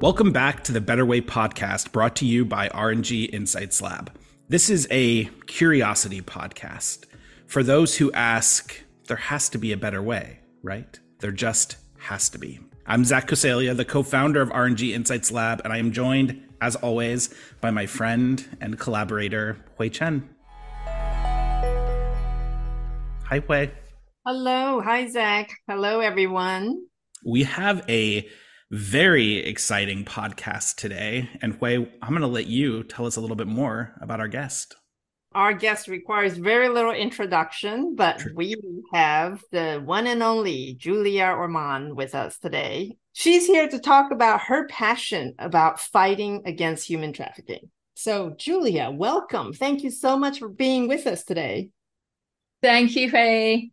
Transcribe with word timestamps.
Welcome 0.00 0.32
back 0.32 0.64
to 0.64 0.72
the 0.72 0.80
Better 0.80 1.04
Way 1.04 1.20
podcast 1.20 1.92
brought 1.92 2.16
to 2.16 2.24
you 2.24 2.46
by 2.46 2.68
R&G 2.68 3.24
Insights 3.24 3.82
Lab. 3.82 4.10
This 4.48 4.70
is 4.70 4.88
a 4.90 5.26
curiosity 5.46 6.22
podcast 6.22 7.04
for 7.46 7.62
those 7.62 7.98
who 7.98 8.10
ask, 8.12 8.80
there 9.08 9.18
has 9.18 9.50
to 9.50 9.58
be 9.58 9.72
a 9.72 9.76
better 9.76 10.02
way, 10.02 10.38
right? 10.62 10.98
There 11.18 11.32
just 11.32 11.76
has 11.98 12.30
to 12.30 12.38
be. 12.38 12.60
I'm 12.86 13.04
Zach 13.04 13.28
Coseglia, 13.28 13.76
the 13.76 13.84
co 13.84 14.02
founder 14.02 14.40
of 14.40 14.50
R&G 14.50 14.94
Insights 14.94 15.30
Lab, 15.30 15.60
and 15.64 15.72
I 15.72 15.76
am 15.76 15.92
joined, 15.92 16.48
as 16.62 16.76
always, 16.76 17.28
by 17.60 17.70
my 17.70 17.84
friend 17.84 18.56
and 18.58 18.78
collaborator, 18.78 19.58
Hui 19.76 19.90
Chen. 19.90 20.30
Hi, 23.26 23.40
Hui. 23.46 23.68
Hello. 24.24 24.80
Hi, 24.80 25.08
Zach. 25.08 25.50
Hello, 25.68 26.00
everyone. 26.00 26.86
We 27.22 27.42
have 27.42 27.84
a 27.86 28.26
very 28.70 29.38
exciting 29.38 30.04
podcast 30.04 30.76
today. 30.76 31.28
And 31.42 31.54
Hui, 31.54 31.86
I'm 32.02 32.10
going 32.10 32.20
to 32.20 32.28
let 32.28 32.46
you 32.46 32.84
tell 32.84 33.06
us 33.06 33.16
a 33.16 33.20
little 33.20 33.36
bit 33.36 33.48
more 33.48 33.94
about 34.00 34.20
our 34.20 34.28
guest. 34.28 34.76
Our 35.32 35.52
guest 35.52 35.88
requires 35.88 36.36
very 36.36 36.68
little 36.68 36.92
introduction, 36.92 37.94
but 37.94 38.18
True. 38.18 38.32
we 38.34 38.56
have 38.92 39.42
the 39.52 39.80
one 39.84 40.06
and 40.06 40.22
only 40.22 40.74
Julia 40.74 41.26
Ormond 41.26 41.96
with 41.96 42.14
us 42.14 42.38
today. 42.38 42.96
She's 43.12 43.46
here 43.46 43.68
to 43.68 43.78
talk 43.78 44.12
about 44.12 44.42
her 44.42 44.66
passion 44.66 45.34
about 45.38 45.78
fighting 45.80 46.42
against 46.46 46.86
human 46.86 47.12
trafficking. 47.12 47.70
So, 47.94 48.34
Julia, 48.38 48.90
welcome. 48.90 49.52
Thank 49.52 49.82
you 49.82 49.90
so 49.90 50.16
much 50.16 50.38
for 50.38 50.48
being 50.48 50.88
with 50.88 51.06
us 51.06 51.22
today. 51.24 51.70
Thank 52.62 52.96
you, 52.96 53.10
Faye. 53.10 53.70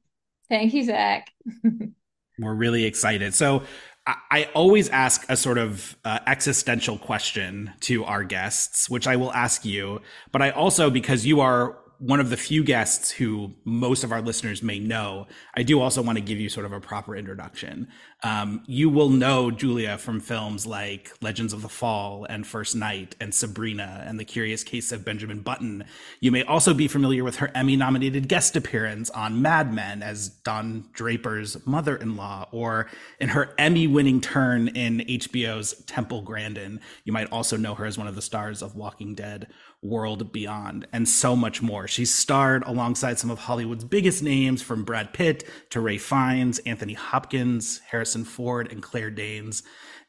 Thank 0.49 0.73
you, 0.73 0.83
Zach. 0.83 1.31
We're 2.39 2.53
really 2.53 2.85
excited. 2.85 3.33
So, 3.33 3.63
I 4.07 4.49
always 4.53 4.87
ask 4.89 5.25
a 5.29 5.35
sort 5.35 5.57
of 5.57 5.97
uh, 6.05 6.19
existential 6.25 6.97
question 6.97 7.73
to 7.81 8.05
our 8.05 8.23
guests, 8.23 8.89
which 8.89 9.05
I 9.05 9.17
will 9.17 9.33
ask 9.33 9.65
you. 9.65 10.01
But 10.31 10.41
I 10.41 10.51
also, 10.51 10.89
because 10.89 11.25
you 11.25 11.41
are 11.41 11.77
one 11.99 12.19
of 12.19 12.29
the 12.29 12.37
few 12.37 12.63
guests 12.63 13.11
who 13.11 13.53
most 13.63 14.03
of 14.03 14.11
our 14.11 14.21
listeners 14.21 14.61
may 14.61 14.79
know, 14.79 15.27
I 15.55 15.63
do 15.63 15.81
also 15.81 16.01
want 16.01 16.17
to 16.17 16.23
give 16.23 16.39
you 16.39 16.49
sort 16.49 16.65
of 16.65 16.71
a 16.71 16.79
proper 16.79 17.15
introduction. 17.15 17.87
Um, 18.23 18.63
you 18.65 18.89
will 18.89 19.09
know 19.09 19.51
Julia 19.51 19.97
from 19.97 20.19
films 20.19 20.65
like 20.65 21.11
Legends 21.21 21.53
of 21.53 21.61
the 21.61 21.69
Fall 21.69 22.25
and 22.25 22.45
First 22.45 22.75
Knight 22.75 23.15
and 23.19 23.33
Sabrina 23.33 24.03
and 24.07 24.19
The 24.19 24.25
Curious 24.25 24.63
Case 24.63 24.91
of 24.91 25.05
Benjamin 25.05 25.41
Button. 25.41 25.85
You 26.19 26.31
may 26.31 26.43
also 26.43 26.73
be 26.73 26.87
familiar 26.87 27.23
with 27.23 27.37
her 27.37 27.51
Emmy 27.53 27.75
nominated 27.75 28.27
guest 28.27 28.55
appearance 28.55 29.09
on 29.11 29.41
Mad 29.41 29.73
Men 29.73 30.01
as 30.01 30.29
Don 30.29 30.85
Draper's 30.93 31.65
mother 31.65 31.95
in 31.95 32.15
law, 32.15 32.47
or 32.51 32.87
in 33.19 33.29
her 33.29 33.53
Emmy 33.57 33.87
winning 33.87 34.21
turn 34.21 34.67
in 34.69 34.99
HBO's 34.99 35.83
Temple 35.85 36.21
Grandin. 36.21 36.79
You 37.03 37.13
might 37.13 37.31
also 37.31 37.57
know 37.57 37.75
her 37.75 37.85
as 37.85 37.97
one 37.97 38.07
of 38.07 38.15
the 38.15 38.21
stars 38.21 38.61
of 38.61 38.75
Walking 38.75 39.13
Dead 39.13 39.47
World 39.81 40.31
Beyond, 40.31 40.87
and 40.91 41.07
so 41.07 41.35
much 41.35 41.61
more. 41.61 41.87
She's 41.87 42.13
starred 42.13 42.63
alongside 42.65 43.19
some 43.19 43.29
of 43.29 43.39
Hollywood's 43.39 43.83
biggest 43.83 44.23
names 44.23 44.61
from 44.61 44.83
Brad 44.83 45.13
Pitt 45.13 45.43
to 45.69 45.79
Ralph 45.79 46.01
Fiennes, 46.01 46.59
Anthony 46.59 46.93
Hopkins, 46.93 47.79
Harrison 47.89 48.23
Ford, 48.23 48.71
and 48.71 48.81
Claire 48.81 49.11
Danes. 49.11 49.63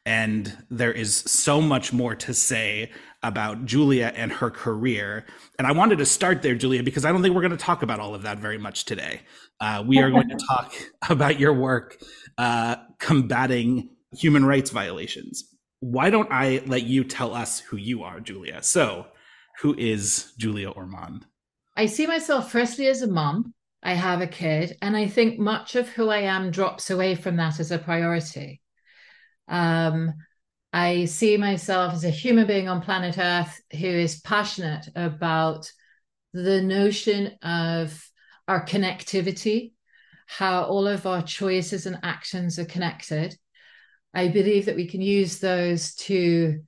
And 0.05 0.57
there 0.69 0.91
is 0.91 1.15
so 1.15 1.61
much 1.61 1.93
more 1.93 2.15
to 2.15 2.33
say 2.33 2.91
about 3.21 3.65
Julia 3.65 4.11
and 4.15 4.31
her 4.31 4.49
career. 4.49 5.25
And 5.57 5.67
I 5.67 5.71
wanted 5.71 5.97
to 5.99 6.05
start 6.05 6.41
there, 6.41 6.55
Julia, 6.55 6.81
because 6.83 7.05
I 7.05 7.11
don't 7.11 7.21
think 7.21 7.35
we're 7.35 7.41
going 7.41 7.51
to 7.51 7.57
talk 7.57 7.83
about 7.83 7.99
all 7.99 8.15
of 8.15 8.23
that 8.23 8.39
very 8.39 8.57
much 8.57 8.85
today. 8.85 9.21
Uh, 9.59 9.83
we 9.85 9.99
are 9.99 10.09
going 10.09 10.29
to 10.29 10.37
talk 10.47 10.73
about 11.09 11.39
your 11.39 11.53
work 11.53 12.01
uh, 12.37 12.77
combating 12.97 13.89
human 14.17 14.45
rights 14.45 14.71
violations. 14.71 15.43
Why 15.81 16.09
don't 16.09 16.31
I 16.31 16.63
let 16.65 16.83
you 16.83 17.03
tell 17.03 17.33
us 17.33 17.59
who 17.59 17.77
you 17.77 18.03
are, 18.03 18.19
Julia? 18.19 18.63
So, 18.63 19.07
who 19.59 19.75
is 19.77 20.31
Julia 20.37 20.69
Ormond? 20.69 21.25
I 21.75 21.85
see 21.85 22.07
myself 22.07 22.51
firstly 22.51 22.87
as 22.87 23.01
a 23.01 23.07
mom. 23.07 23.53
I 23.83 23.93
have 23.93 24.21
a 24.21 24.27
kid, 24.27 24.77
and 24.81 24.95
I 24.95 25.07
think 25.07 25.39
much 25.39 25.75
of 25.75 25.87
who 25.89 26.09
I 26.09 26.19
am 26.19 26.51
drops 26.51 26.89
away 26.89 27.15
from 27.15 27.37
that 27.37 27.59
as 27.59 27.71
a 27.71 27.77
priority. 27.77 28.61
Um, 29.47 30.13
I 30.71 31.05
see 31.05 31.37
myself 31.37 31.93
as 31.93 32.03
a 32.03 32.09
human 32.09 32.45
being 32.45 32.67
on 32.67 32.81
planet 32.81 33.17
Earth 33.17 33.59
who 33.71 33.87
is 33.87 34.21
passionate 34.21 34.89
about 34.95 35.71
the 36.33 36.61
notion 36.61 37.37
of 37.41 38.05
our 38.47 38.65
connectivity, 38.65 39.73
how 40.27 40.63
all 40.63 40.87
of 40.87 41.05
our 41.07 41.21
choices 41.21 41.85
and 41.85 41.99
actions 42.03 42.59
are 42.59 42.65
connected. 42.65 43.35
I 44.13 44.27
believe 44.27 44.65
that 44.65 44.75
we 44.75 44.87
can 44.87 45.01
use 45.01 45.39
those 45.39 45.95
to 45.95 46.61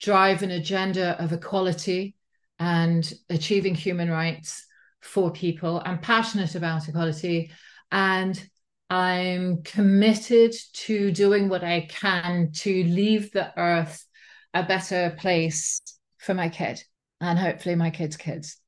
drive 0.00 0.42
an 0.42 0.50
agenda 0.50 1.20
of 1.22 1.32
equality, 1.32 2.16
and 2.62 3.12
achieving 3.28 3.74
human 3.74 4.08
rights 4.08 4.66
for 5.00 5.32
people. 5.32 5.82
I'm 5.84 5.98
passionate 5.98 6.54
about 6.54 6.88
equality 6.88 7.50
and 7.90 8.40
I'm 8.88 9.64
committed 9.64 10.54
to 10.74 11.10
doing 11.10 11.48
what 11.48 11.64
I 11.64 11.88
can 11.90 12.52
to 12.52 12.84
leave 12.84 13.32
the 13.32 13.52
earth 13.58 14.06
a 14.54 14.62
better 14.62 15.12
place 15.18 15.80
for 16.18 16.34
my 16.34 16.48
kid 16.50 16.80
and 17.20 17.36
hopefully 17.36 17.74
my 17.74 17.90
kids' 17.90 18.16
kids. 18.16 18.58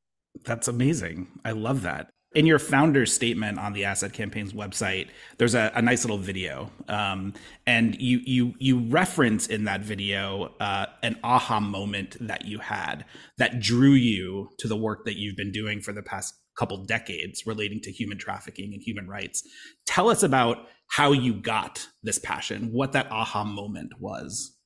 That's 0.44 0.66
amazing. 0.66 1.28
I 1.44 1.52
love 1.52 1.82
that 1.82 2.08
in 2.34 2.46
your 2.46 2.58
founder's 2.58 3.12
statement 3.12 3.58
on 3.58 3.72
the 3.72 3.84
Asset 3.84 4.12
Campaign's 4.12 4.52
website, 4.52 5.08
there's 5.38 5.54
a, 5.54 5.70
a 5.74 5.82
nice 5.82 6.04
little 6.04 6.18
video, 6.18 6.70
um, 6.88 7.32
and 7.66 8.00
you 8.00 8.20
you 8.24 8.54
you 8.58 8.80
reference 8.88 9.46
in 9.46 9.64
that 9.64 9.82
video 9.82 10.54
uh, 10.60 10.86
an 11.02 11.18
aha 11.22 11.60
moment 11.60 12.16
that 12.20 12.44
you 12.44 12.58
had 12.58 13.04
that 13.38 13.60
drew 13.60 13.92
you 13.92 14.48
to 14.58 14.68
the 14.68 14.76
work 14.76 15.04
that 15.04 15.16
you've 15.16 15.36
been 15.36 15.52
doing 15.52 15.80
for 15.80 15.92
the 15.92 16.02
past 16.02 16.34
couple 16.58 16.84
decades 16.84 17.44
relating 17.46 17.80
to 17.80 17.90
human 17.90 18.18
trafficking 18.18 18.72
and 18.72 18.82
human 18.82 19.08
rights. 19.08 19.42
Tell 19.86 20.08
us 20.08 20.22
about 20.22 20.58
how 20.88 21.12
you 21.12 21.34
got 21.34 21.86
this 22.02 22.18
passion, 22.18 22.70
what 22.72 22.92
that 22.92 23.10
aha 23.10 23.44
moment 23.44 23.92
was 23.98 24.56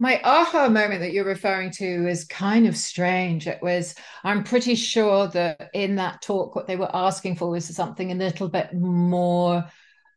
my 0.00 0.18
aha 0.24 0.70
moment 0.70 1.00
that 1.02 1.12
you're 1.12 1.26
referring 1.26 1.70
to 1.72 2.08
is 2.08 2.24
kind 2.24 2.66
of 2.66 2.74
strange. 2.74 3.46
It 3.46 3.60
was, 3.60 3.94
I'm 4.24 4.42
pretty 4.42 4.74
sure 4.74 5.28
that 5.28 5.68
in 5.74 5.96
that 5.96 6.22
talk, 6.22 6.56
what 6.56 6.66
they 6.66 6.76
were 6.76 6.90
asking 6.94 7.36
for 7.36 7.50
was 7.50 7.66
something 7.66 8.10
a 8.10 8.14
little 8.14 8.48
bit 8.48 8.72
more 8.72 9.66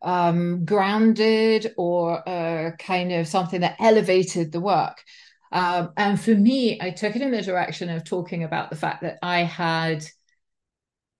um, 0.01 0.63
grounded 0.63 1.73
or 1.77 2.27
uh, 2.27 2.71
kind 2.77 3.11
of 3.11 3.27
something 3.27 3.59
that 3.59 3.75
elevated 3.79 4.53
the 4.53 4.61
work. 4.61 5.03
Um, 5.51 5.91
and 5.97 6.19
for 6.19 6.31
me, 6.31 6.79
I 6.81 6.91
took 6.91 7.17
it 7.17 7.21
in 7.21 7.31
the 7.31 7.41
direction 7.41 7.89
of 7.89 8.05
talking 8.05 8.45
about 8.45 8.69
the 8.69 8.77
fact 8.77 9.01
that 9.01 9.19
I 9.21 9.43
had, 9.43 10.05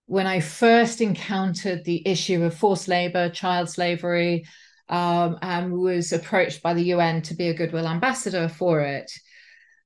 when 0.06 0.26
I 0.26 0.40
first 0.40 1.02
encountered 1.02 1.84
the 1.84 2.02
issue 2.08 2.42
of 2.42 2.56
forced 2.56 2.88
labor, 2.88 3.28
child 3.28 3.68
slavery, 3.68 4.46
um, 4.88 5.38
and 5.42 5.72
was 5.72 6.12
approached 6.12 6.62
by 6.62 6.74
the 6.74 6.84
UN 6.84 7.22
to 7.22 7.34
be 7.34 7.48
a 7.48 7.54
goodwill 7.54 7.88
ambassador 7.88 8.48
for 8.48 8.80
it. 8.80 9.10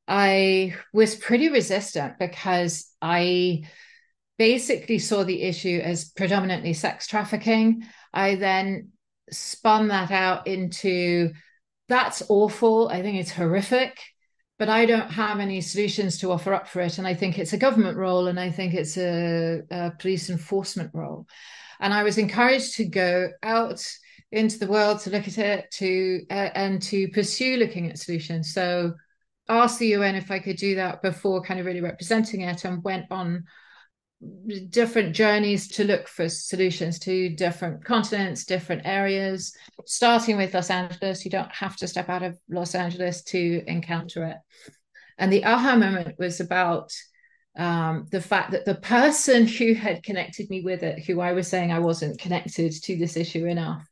I 0.07 0.75
was 0.93 1.15
pretty 1.15 1.51
resistant 1.51 2.19
because 2.19 2.91
I 3.01 3.65
basically 4.39 4.99
saw 4.99 5.25
the 5.25 5.43
issue 5.43 5.81
as 5.83 6.07
predominantly 6.07 6.73
sex 6.73 7.07
trafficking. 7.07 7.85
I 8.15 8.37
then 8.37 8.91
spun 9.31 9.89
that 9.89 10.11
out 10.11 10.47
into 10.47 11.33
that's 11.89 12.23
awful. 12.29 12.89
I 12.89 13.03
think 13.03 13.19
it's 13.19 13.31
horrific, 13.31 13.99
but 14.59 14.69
I 14.69 14.87
don't 14.87 15.11
have 15.11 15.41
any 15.41 15.61
solutions 15.61 16.19
to 16.19 16.33
offer 16.33 16.55
up 16.55 16.69
for 16.69 16.81
it. 16.81 16.99
And 16.99 17.07
I 17.07 17.15
think 17.15 17.39
it's 17.39 17.53
a 17.53 17.59
government 17.59 17.97
role 17.97 18.29
and 18.29 18.39
I 18.39 18.51
think 18.51 18.75
it's 18.75 18.97
a, 18.97 19.63
a 19.71 19.93
police 19.99 20.31
enforcement 20.31 20.91
role. 20.95 21.27
And 21.81 21.95
I 21.95 22.03
was 22.03 22.19
encouraged 22.19 22.77
to 22.77 22.85
go 22.85 23.29
out 23.43 23.87
into 24.31 24.59
the 24.59 24.67
world 24.67 25.01
to 25.01 25.11
look 25.11 25.27
at 25.27 25.39
it 25.39 25.71
to 25.73 26.23
uh, 26.31 26.51
and 26.55 26.83
to 26.83 27.09
pursue 27.09 27.57
looking 27.57 27.89
at 27.89 27.99
solutions. 27.99 28.53
So 28.53 28.95
asked 29.49 29.79
the 29.79 29.95
un 29.95 30.15
if 30.15 30.31
i 30.31 30.39
could 30.39 30.57
do 30.57 30.75
that 30.75 31.01
before 31.01 31.41
kind 31.41 31.59
of 31.59 31.65
really 31.65 31.81
representing 31.81 32.43
it 32.43 32.65
and 32.65 32.85
went 32.85 33.07
on 33.11 33.45
different 34.69 35.15
journeys 35.15 35.69
to 35.69 35.85
look 35.85 36.09
for 36.09 36.29
solutions 36.29 36.99
to 36.99 37.31
different 37.31 37.85
continents 37.85 38.45
different 38.45 38.83
areas. 38.85 39.55
Starting 39.87 40.37
with 40.37 40.55
los 40.55 40.71
angeles 40.71 41.25
you 41.25 41.31
don't 41.31 41.53
have 41.53 41.77
to 41.77 41.89
step 41.89 42.09
out 42.09 42.23
of 42.23 42.39
los 42.51 42.75
angeles 42.75 43.23
to 43.23 43.63
encounter 43.67 44.25
it. 44.25 44.37
And 45.19 45.33
the 45.33 45.45
aha 45.45 45.77
moment 45.77 46.17
was 46.19 46.41
about 46.41 46.93
um, 47.57 48.07
the 48.11 48.21
fact 48.21 48.53
that 48.53 48.65
the 48.65 48.77
person 48.77 49.47
who 49.59 49.75
had 49.75 50.03
connected 50.03 50.49
me 50.51 50.63
with 50.63 50.83
it, 50.83 51.05
who 51.05 51.21
I 51.21 51.33
was 51.33 51.49
saying 51.49 51.73
I 51.73 51.81
wasn't 51.81 52.21
connected 52.21 52.73
to 52.73 52.97
this 52.97 53.17
issue 53.17 53.47
enough, 53.47 53.87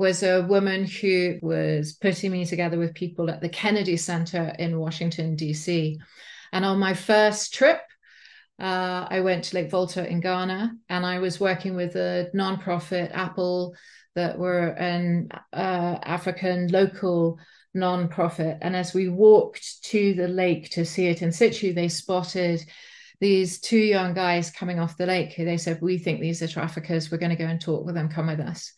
was 0.00 0.22
a 0.22 0.40
woman 0.40 0.86
who 0.86 1.38
was 1.42 1.92
putting 1.92 2.32
me 2.32 2.46
together 2.46 2.78
with 2.78 2.94
people 2.94 3.28
at 3.28 3.42
the 3.42 3.50
Kennedy 3.50 3.98
Center 3.98 4.54
in 4.58 4.78
Washington, 4.78 5.36
D.C. 5.36 6.00
And 6.54 6.64
on 6.64 6.78
my 6.78 6.94
first 6.94 7.52
trip, 7.52 7.82
uh, 8.58 9.06
I 9.10 9.20
went 9.20 9.44
to 9.44 9.56
Lake 9.56 9.70
Volta 9.70 10.08
in 10.08 10.20
Ghana 10.20 10.72
and 10.88 11.04
I 11.04 11.18
was 11.18 11.38
working 11.38 11.76
with 11.76 11.96
a 11.96 12.30
nonprofit, 12.34 13.10
Apple, 13.12 13.74
that 14.14 14.38
were 14.38 14.68
an 14.68 15.28
uh, 15.52 15.98
African 16.02 16.68
local 16.68 17.38
non-profit. 17.74 18.56
And 18.62 18.74
as 18.74 18.94
we 18.94 19.10
walked 19.10 19.84
to 19.84 20.14
the 20.14 20.28
lake 20.28 20.70
to 20.70 20.86
see 20.86 21.08
it 21.08 21.20
in 21.20 21.30
situ, 21.30 21.74
they 21.74 21.88
spotted 21.88 22.64
these 23.20 23.60
two 23.60 23.76
young 23.76 24.14
guys 24.14 24.50
coming 24.50 24.78
off 24.78 24.96
the 24.96 25.04
lake 25.04 25.34
who 25.34 25.44
they 25.44 25.58
said, 25.58 25.82
We 25.82 25.98
think 25.98 26.22
these 26.22 26.40
are 26.40 26.48
traffickers. 26.48 27.10
We're 27.10 27.18
going 27.18 27.36
to 27.36 27.44
go 27.44 27.44
and 27.44 27.60
talk 27.60 27.84
with 27.84 27.96
them. 27.96 28.08
Come 28.08 28.28
with 28.28 28.40
us. 28.40 28.72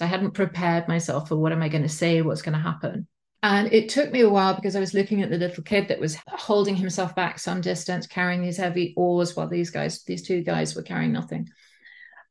So 0.00 0.06
I 0.06 0.08
hadn't 0.08 0.30
prepared 0.30 0.88
myself 0.88 1.28
for 1.28 1.36
what 1.36 1.52
am 1.52 1.62
I 1.62 1.68
going 1.68 1.82
to 1.82 1.88
say, 1.88 2.22
what's 2.22 2.40
going 2.40 2.54
to 2.54 2.58
happen. 2.58 3.06
And 3.42 3.70
it 3.70 3.90
took 3.90 4.10
me 4.10 4.22
a 4.22 4.30
while 4.30 4.54
because 4.54 4.74
I 4.74 4.80
was 4.80 4.94
looking 4.94 5.20
at 5.20 5.28
the 5.28 5.36
little 5.36 5.62
kid 5.62 5.88
that 5.88 6.00
was 6.00 6.16
holding 6.26 6.74
himself 6.74 7.14
back 7.14 7.38
some 7.38 7.60
distance, 7.60 8.06
carrying 8.06 8.40
these 8.40 8.56
heavy 8.56 8.94
oars 8.96 9.36
while 9.36 9.46
these 9.46 9.68
guys, 9.68 10.02
these 10.04 10.26
two 10.26 10.42
guys 10.42 10.74
were 10.74 10.80
carrying 10.80 11.12
nothing. 11.12 11.50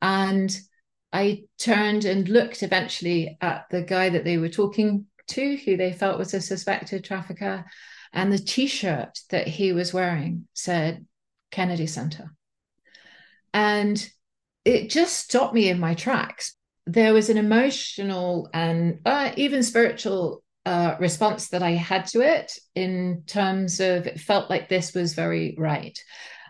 And 0.02 0.50
I 1.12 1.44
turned 1.58 2.06
and 2.06 2.28
looked 2.28 2.64
eventually 2.64 3.38
at 3.40 3.66
the 3.70 3.82
guy 3.82 4.08
that 4.08 4.24
they 4.24 4.36
were 4.36 4.48
talking 4.48 5.06
to, 5.28 5.56
who 5.58 5.76
they 5.76 5.92
felt 5.92 6.18
was 6.18 6.34
a 6.34 6.40
suspected 6.40 7.04
trafficker. 7.04 7.64
And 8.12 8.32
the 8.32 8.38
t 8.38 8.66
shirt 8.66 9.16
that 9.30 9.46
he 9.46 9.72
was 9.72 9.94
wearing 9.94 10.48
said 10.54 11.06
Kennedy 11.52 11.86
Center. 11.86 12.34
And 13.54 14.10
it 14.64 14.90
just 14.90 15.20
stopped 15.20 15.54
me 15.54 15.68
in 15.68 15.78
my 15.78 15.94
tracks. 15.94 16.56
There 16.92 17.14
was 17.14 17.30
an 17.30 17.38
emotional 17.38 18.50
and 18.52 18.98
uh, 19.04 19.30
even 19.36 19.62
spiritual 19.62 20.42
uh, 20.66 20.96
response 20.98 21.48
that 21.50 21.62
I 21.62 21.70
had 21.70 22.06
to 22.08 22.20
it 22.20 22.58
in 22.74 23.22
terms 23.28 23.78
of 23.78 24.08
it 24.08 24.18
felt 24.18 24.50
like 24.50 24.68
this 24.68 24.92
was 24.92 25.14
very 25.14 25.54
right. 25.56 25.96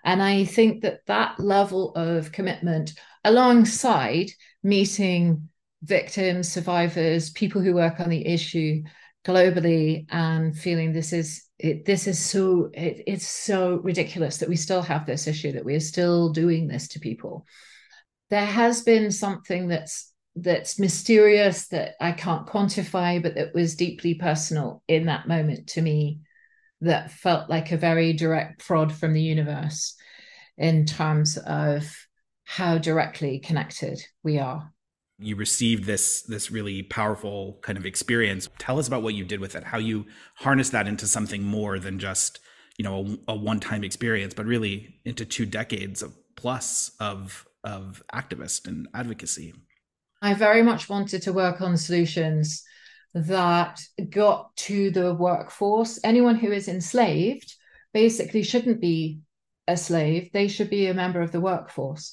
And 0.03 0.23
I 0.23 0.47
think 0.47 0.81
that 0.81 1.01
that 1.07 1.39
level 1.39 1.93
of 1.95 2.33
commitment, 2.33 2.95
alongside 3.23 4.31
meeting 4.63 5.51
victims, 5.83 6.51
survivors, 6.51 7.31
people 7.31 7.61
who 7.61 7.75
work 7.75 8.01
on 8.01 8.09
the 8.09 8.27
issue 8.27 8.83
globally, 9.27 10.07
and 10.09 10.57
feeling 10.57 10.95
this 10.95 11.13
is 11.13 11.45
it, 11.59 11.85
this 11.85 12.07
is 12.07 12.19
so 12.19 12.71
it, 12.73 13.03
it's 13.07 13.29
so 13.29 13.77
ridiculous 13.77 14.39
that 14.39 14.49
we 14.49 14.57
still 14.57 14.81
have 14.81 15.05
this 15.05 15.27
issue 15.27 15.53
that 15.53 15.67
we 15.67 15.75
are 15.75 15.81
still 15.81 16.31
doing 16.31 16.67
this 16.67 16.89
to 16.89 16.99
people. 16.99 17.45
There 18.31 18.47
has 18.47 18.83
been 18.83 19.11
something 19.11 19.69
that's 19.69 20.10
that's 20.37 20.79
mysterious 20.79 21.69
that 21.69 21.94
I 22.00 22.12
can't 22.12 22.47
quantify, 22.47 23.23
but 23.23 23.35
that 23.35 23.55
was 23.55 23.75
deeply 23.75 24.15
personal 24.15 24.82
in 24.88 25.06
that 25.06 25.29
moment 25.29 25.69
to 25.69 25.82
me, 25.82 26.21
that 26.81 27.11
felt 27.11 27.50
like 27.50 27.73
a 27.73 27.77
very 27.77 28.12
direct 28.12 28.65
prod 28.65 28.93
from 28.93 29.12
the 29.12 29.23
universe 29.23 29.97
in 30.56 30.87
terms 30.87 31.37
of 31.37 31.94
how 32.44 32.79
directly 32.79 33.38
connected 33.38 34.00
we 34.23 34.38
are. 34.38 34.73
You 35.19 35.37
received 35.37 35.85
this 35.85 36.23
this 36.23 36.50
really 36.50 36.83
powerful 36.83 37.59
kind 37.62 37.76
of 37.76 37.85
experience. 37.85 38.49
Tell 38.59 38.79
us 38.79 38.88
about 38.88 39.03
what 39.03 39.15
you 39.15 39.25
did 39.25 39.41
with 39.41 39.55
it, 39.55 39.65
how 39.65 39.79
you 39.79 40.06
harnessed 40.37 40.73
that 40.73 40.88
into 40.88 41.06
something 41.06 41.43
more 41.43 41.79
than 41.79 41.99
just 41.99 42.41
you 42.79 42.85
know 42.85 43.19
a, 43.29 43.33
a 43.33 43.37
one 43.37 43.61
time 43.61 43.85
experience, 43.85 44.33
but 44.33 44.47
really 44.47 45.00
into 45.05 45.26
two 45.26 45.44
decades 45.44 46.03
of 46.03 46.17
plus 46.37 46.93
of 47.00 47.47
of 47.62 48.03
activist 48.15 48.67
and 48.67 48.88
advocacy. 48.94 49.53
I 50.23 50.35
very 50.35 50.63
much 50.63 50.89
wanted 50.89 51.23
to 51.23 51.33
work 51.33 51.61
on 51.61 51.77
solutions 51.77 52.63
that 53.15 53.81
got 54.11 54.55
to 54.57 54.91
the 54.91 55.15
workforce. 55.15 55.99
Anyone 56.05 56.37
who 56.37 56.53
is 56.53 56.69
enslaved 56.69 57.55
basically 57.93 58.43
shouldn't 58.43 58.81
be 58.81 59.21
a 59.67 59.77
slave, 59.77 60.31
they 60.33 60.49
should 60.49 60.71
be 60.71 60.87
a 60.87 60.95
member 60.95 61.21
of 61.21 61.33
the 61.33 61.41
workforce. 61.41 62.13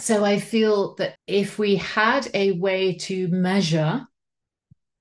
So 0.00 0.24
I 0.24 0.38
feel 0.38 0.94
that 0.96 1.16
if 1.26 1.58
we 1.58 1.76
had 1.76 2.28
a 2.34 2.52
way 2.52 2.94
to 2.94 3.28
measure 3.28 4.06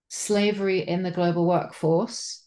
slavery 0.08 0.80
in 0.80 1.04
the 1.04 1.12
global 1.12 1.46
workforce, 1.46 2.44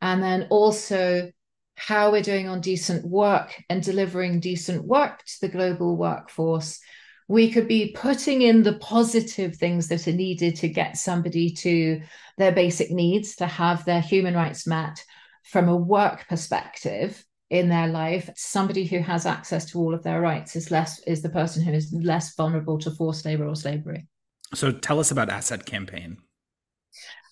and 0.00 0.22
then 0.22 0.48
also 0.50 1.30
how 1.76 2.10
we're 2.10 2.22
doing 2.22 2.48
on 2.48 2.60
decent 2.60 3.06
work 3.06 3.54
and 3.68 3.82
delivering 3.82 4.40
decent 4.40 4.84
work 4.84 5.24
to 5.24 5.40
the 5.42 5.48
global 5.48 5.96
workforce, 5.96 6.80
we 7.28 7.50
could 7.50 7.68
be 7.68 7.94
putting 7.96 8.42
in 8.42 8.62
the 8.62 8.74
positive 8.74 9.56
things 9.56 9.88
that 9.88 10.06
are 10.08 10.12
needed 10.12 10.56
to 10.56 10.68
get 10.68 10.96
somebody 10.96 11.50
to 11.50 12.00
their 12.38 12.52
basic 12.52 12.90
needs 12.90 13.36
to 13.36 13.46
have 13.46 13.84
their 13.84 14.00
human 14.00 14.34
rights 14.34 14.66
met 14.66 15.04
from 15.44 15.68
a 15.68 15.76
work 15.76 16.26
perspective 16.28 17.24
in 17.50 17.68
their 17.68 17.88
life. 17.88 18.30
Somebody 18.36 18.84
who 18.84 18.98
has 19.00 19.26
access 19.26 19.66
to 19.66 19.78
all 19.78 19.94
of 19.94 20.02
their 20.02 20.20
rights 20.20 20.56
is 20.56 20.70
less 20.70 21.00
is 21.00 21.22
the 21.22 21.28
person 21.28 21.62
who 21.62 21.72
is 21.72 21.92
less 21.92 22.34
vulnerable 22.34 22.78
to 22.78 22.90
forced 22.90 23.24
labor 23.24 23.46
or 23.46 23.54
slavery. 23.54 24.08
So 24.54 24.72
tell 24.72 24.98
us 24.98 25.10
about 25.10 25.28
asset 25.28 25.66
campaign. 25.66 26.18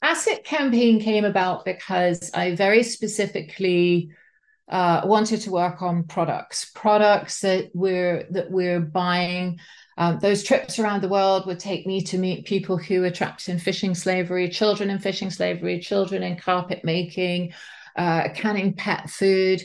Asset 0.03 0.45
campaign 0.45 1.01
came 1.01 1.25
about 1.25 1.65
because 1.65 2.31
i 2.33 2.55
very 2.55 2.83
specifically 2.83 4.11
uh, 4.71 5.03
wanted 5.05 5.41
to 5.43 5.51
work 5.51 5.83
on 5.83 6.05
products 6.05 6.71
products 6.75 7.41
that 7.41 7.71
we're 7.75 8.27
that 8.31 8.51
we're 8.51 8.81
buying 8.81 9.59
um, 10.01 10.19
those 10.19 10.43
trips 10.43 10.79
around 10.79 11.03
the 11.03 11.11
world 11.11 11.45
would 11.45 11.61
take 11.61 11.87
me 11.87 12.01
to 12.05 12.17
meet 12.17 12.47
people 12.47 12.79
who 12.79 13.03
were 13.03 13.11
trapped 13.11 13.51
in 13.51 13.59
fishing 13.59 13.95
slavery, 13.95 14.49
children 14.49 14.89
in 14.89 14.99
fishing 14.99 15.29
slavery, 15.29 15.79
children 15.79 16.23
in 16.23 16.37
carpet 16.37 16.85
making, 16.85 17.53
uh, 17.97 18.31
canning 18.35 18.73
pet 18.73 19.11
food, 19.11 19.63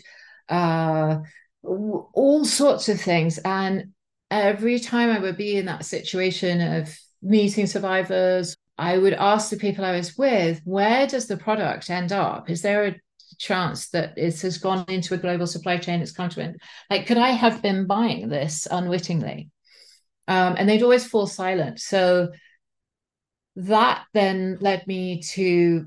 uh, 0.49 1.19
all 1.63 2.43
sorts 2.43 2.89
of 2.89 2.99
things. 2.99 3.37
And 3.45 3.93
every 4.29 4.77
time 4.77 5.09
I 5.09 5.19
would 5.19 5.37
be 5.37 5.55
in 5.55 5.67
that 5.67 5.85
situation 5.85 6.59
of 6.59 6.99
meeting 7.21 7.65
survivors, 7.65 8.57
I 8.77 8.97
would 8.97 9.13
ask 9.13 9.49
the 9.49 9.55
people 9.55 9.85
I 9.85 9.95
was 9.95 10.17
with, 10.17 10.59
where 10.65 11.07
does 11.07 11.27
the 11.27 11.37
product 11.37 11.89
end 11.89 12.11
up? 12.11 12.49
Is 12.49 12.61
there 12.61 12.85
a 12.87 12.95
chance 13.37 13.89
that 13.89 14.17
it 14.17 14.41
has 14.41 14.57
gone 14.57 14.85
into 14.87 15.13
a 15.13 15.17
global 15.17 15.47
supply 15.47 15.77
chain? 15.77 16.01
It's 16.01 16.11
come 16.11 16.29
to 16.29 16.41
an 16.41 16.57
like, 16.89 17.07
could 17.07 17.17
I 17.17 17.29
have 17.29 17.61
been 17.61 17.87
buying 17.87 18.29
this 18.29 18.67
unwittingly? 18.69 19.49
Um, 20.27 20.55
and 20.57 20.67
they'd 20.67 20.83
always 20.83 21.05
fall 21.05 21.27
silent. 21.27 21.79
So 21.79 22.29
that 23.57 24.05
then 24.13 24.57
led 24.59 24.85
me 24.87 25.21
to 25.33 25.85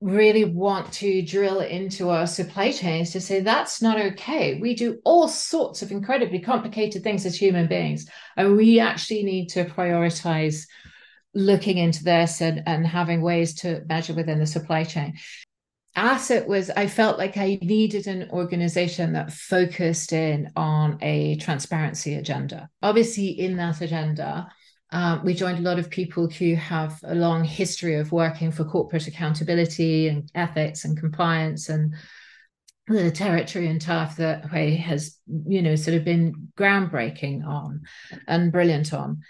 really 0.00 0.44
want 0.44 0.92
to 0.92 1.22
drill 1.22 1.60
into 1.60 2.10
our 2.10 2.26
supply 2.26 2.70
chains 2.70 3.10
to 3.10 3.20
say 3.20 3.40
that's 3.40 3.82
not 3.82 3.98
okay. 3.98 4.60
We 4.60 4.74
do 4.74 5.00
all 5.04 5.26
sorts 5.26 5.82
of 5.82 5.90
incredibly 5.90 6.38
complicated 6.38 7.02
things 7.02 7.26
as 7.26 7.36
human 7.36 7.66
beings, 7.66 8.08
and 8.36 8.56
we 8.56 8.78
actually 8.78 9.24
need 9.24 9.48
to 9.50 9.64
prioritize 9.64 10.66
looking 11.34 11.78
into 11.78 12.04
this 12.04 12.40
and, 12.40 12.62
and 12.66 12.86
having 12.86 13.22
ways 13.22 13.54
to 13.56 13.82
measure 13.88 14.14
within 14.14 14.38
the 14.38 14.46
supply 14.46 14.84
chain. 14.84 15.14
Asset 15.98 16.46
was, 16.46 16.70
I 16.70 16.86
felt 16.86 17.18
like 17.18 17.36
I 17.36 17.58
needed 17.60 18.06
an 18.06 18.30
organization 18.30 19.14
that 19.14 19.32
focused 19.32 20.12
in 20.12 20.50
on 20.54 20.96
a 21.02 21.36
transparency 21.36 22.14
agenda. 22.14 22.68
Obviously, 22.82 23.28
in 23.28 23.56
that 23.56 23.80
agenda, 23.80 24.48
um, 24.92 25.24
we 25.24 25.34
joined 25.34 25.58
a 25.58 25.68
lot 25.68 25.80
of 25.80 25.90
people 25.90 26.28
who 26.28 26.54
have 26.54 27.00
a 27.02 27.16
long 27.16 27.42
history 27.42 27.96
of 27.96 28.12
working 28.12 28.52
for 28.52 28.64
corporate 28.64 29.08
accountability 29.08 30.06
and 30.06 30.30
ethics 30.36 30.84
and 30.84 30.96
compliance 30.96 31.68
and 31.68 31.94
the 32.86 33.10
territory 33.10 33.66
and 33.66 33.80
tough 33.80 34.16
that 34.18 34.44
Hui 34.44 34.76
has, 34.76 35.18
you 35.46 35.62
know, 35.62 35.74
sort 35.74 35.96
of 35.96 36.04
been 36.04 36.52
groundbreaking 36.56 37.44
on 37.44 37.82
and 38.28 38.52
brilliant 38.52 38.94
on. 38.94 39.22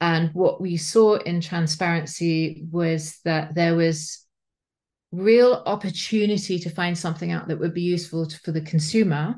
And 0.00 0.30
what 0.34 0.60
we 0.60 0.76
saw 0.78 1.14
in 1.14 1.40
transparency 1.40 2.64
was 2.70 3.20
that 3.24 3.54
there 3.54 3.76
was 3.76 4.21
real 5.12 5.62
opportunity 5.66 6.58
to 6.58 6.70
find 6.70 6.96
something 6.96 7.30
out 7.30 7.48
that 7.48 7.60
would 7.60 7.74
be 7.74 7.82
useful 7.82 8.26
to, 8.26 8.38
for 8.40 8.50
the 8.50 8.62
consumer 8.62 9.34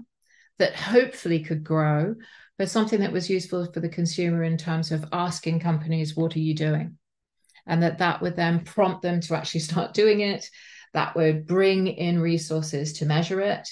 that 0.59 0.75
hopefully 0.75 1.41
could 1.41 1.65
grow, 1.65 2.15
but 2.59 2.71
something 2.71 3.01
that 3.01 3.13
was 3.13 3.29
useful 3.29 3.71
for 3.73 3.81
the 3.81 3.89
consumer 3.89 4.45
in 4.45 4.57
terms 4.57 4.93
of 4.93 5.05
asking 5.13 5.59
companies, 5.59 6.17
what 6.17 6.37
are 6.37 6.41
you 6.41 6.55
doing? 6.55 6.97
And 7.67 7.83
that 7.83 7.99
that 7.99 8.23
would 8.23 8.37
then 8.37 8.61
prompt 8.61 9.03
them 9.03 9.21
to 9.23 9.35
actually 9.35 9.61
start 9.61 9.95
doing 9.95 10.21
it. 10.21 10.49
That 10.93 11.17
would 11.17 11.47
bring 11.47 11.89
in 11.89 12.21
resources 12.21 12.95
to 12.95 13.07
measure 13.07 13.41
it. 13.41 13.69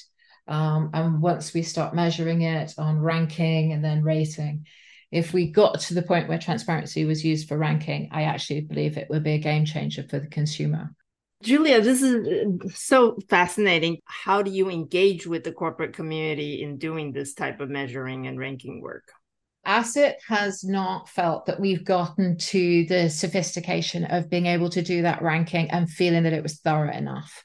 Um, 0.48 0.90
and 0.92 1.22
once 1.22 1.54
we 1.54 1.62
start 1.62 1.94
measuring 1.94 2.42
it 2.42 2.74
on 2.76 2.98
ranking 2.98 3.72
and 3.72 3.84
then 3.84 4.02
rating, 4.02 4.66
if 5.12 5.32
we 5.32 5.52
got 5.52 5.78
to 5.80 5.94
the 5.94 6.02
point 6.02 6.28
where 6.28 6.38
transparency 6.38 7.04
was 7.04 7.24
used 7.24 7.46
for 7.46 7.56
ranking, 7.56 8.08
I 8.10 8.22
actually 8.24 8.62
believe 8.62 8.96
it 8.96 9.08
would 9.08 9.22
be 9.22 9.34
a 9.34 9.38
game 9.38 9.64
changer 9.64 10.02
for 10.02 10.18
the 10.18 10.26
consumer. 10.26 10.96
Julia, 11.42 11.80
this 11.80 12.02
is 12.02 12.26
uh, 12.26 12.68
so 12.72 13.18
fascinating. 13.28 13.98
How 14.04 14.42
do 14.42 14.50
you 14.50 14.70
engage 14.70 15.26
with 15.26 15.42
the 15.42 15.52
corporate 15.52 15.92
community 15.92 16.62
in 16.62 16.78
doing 16.78 17.12
this 17.12 17.34
type 17.34 17.60
of 17.60 17.68
measuring 17.68 18.26
and 18.26 18.38
ranking 18.38 18.80
work? 18.80 19.10
Asset 19.64 20.20
has 20.28 20.64
not 20.64 21.08
felt 21.08 21.46
that 21.46 21.60
we've 21.60 21.84
gotten 21.84 22.36
to 22.36 22.84
the 22.86 23.08
sophistication 23.08 24.04
of 24.04 24.30
being 24.30 24.46
able 24.46 24.70
to 24.70 24.82
do 24.82 25.02
that 25.02 25.22
ranking 25.22 25.70
and 25.70 25.90
feeling 25.90 26.24
that 26.24 26.32
it 26.32 26.42
was 26.42 26.58
thorough 26.58 26.92
enough. 26.92 27.44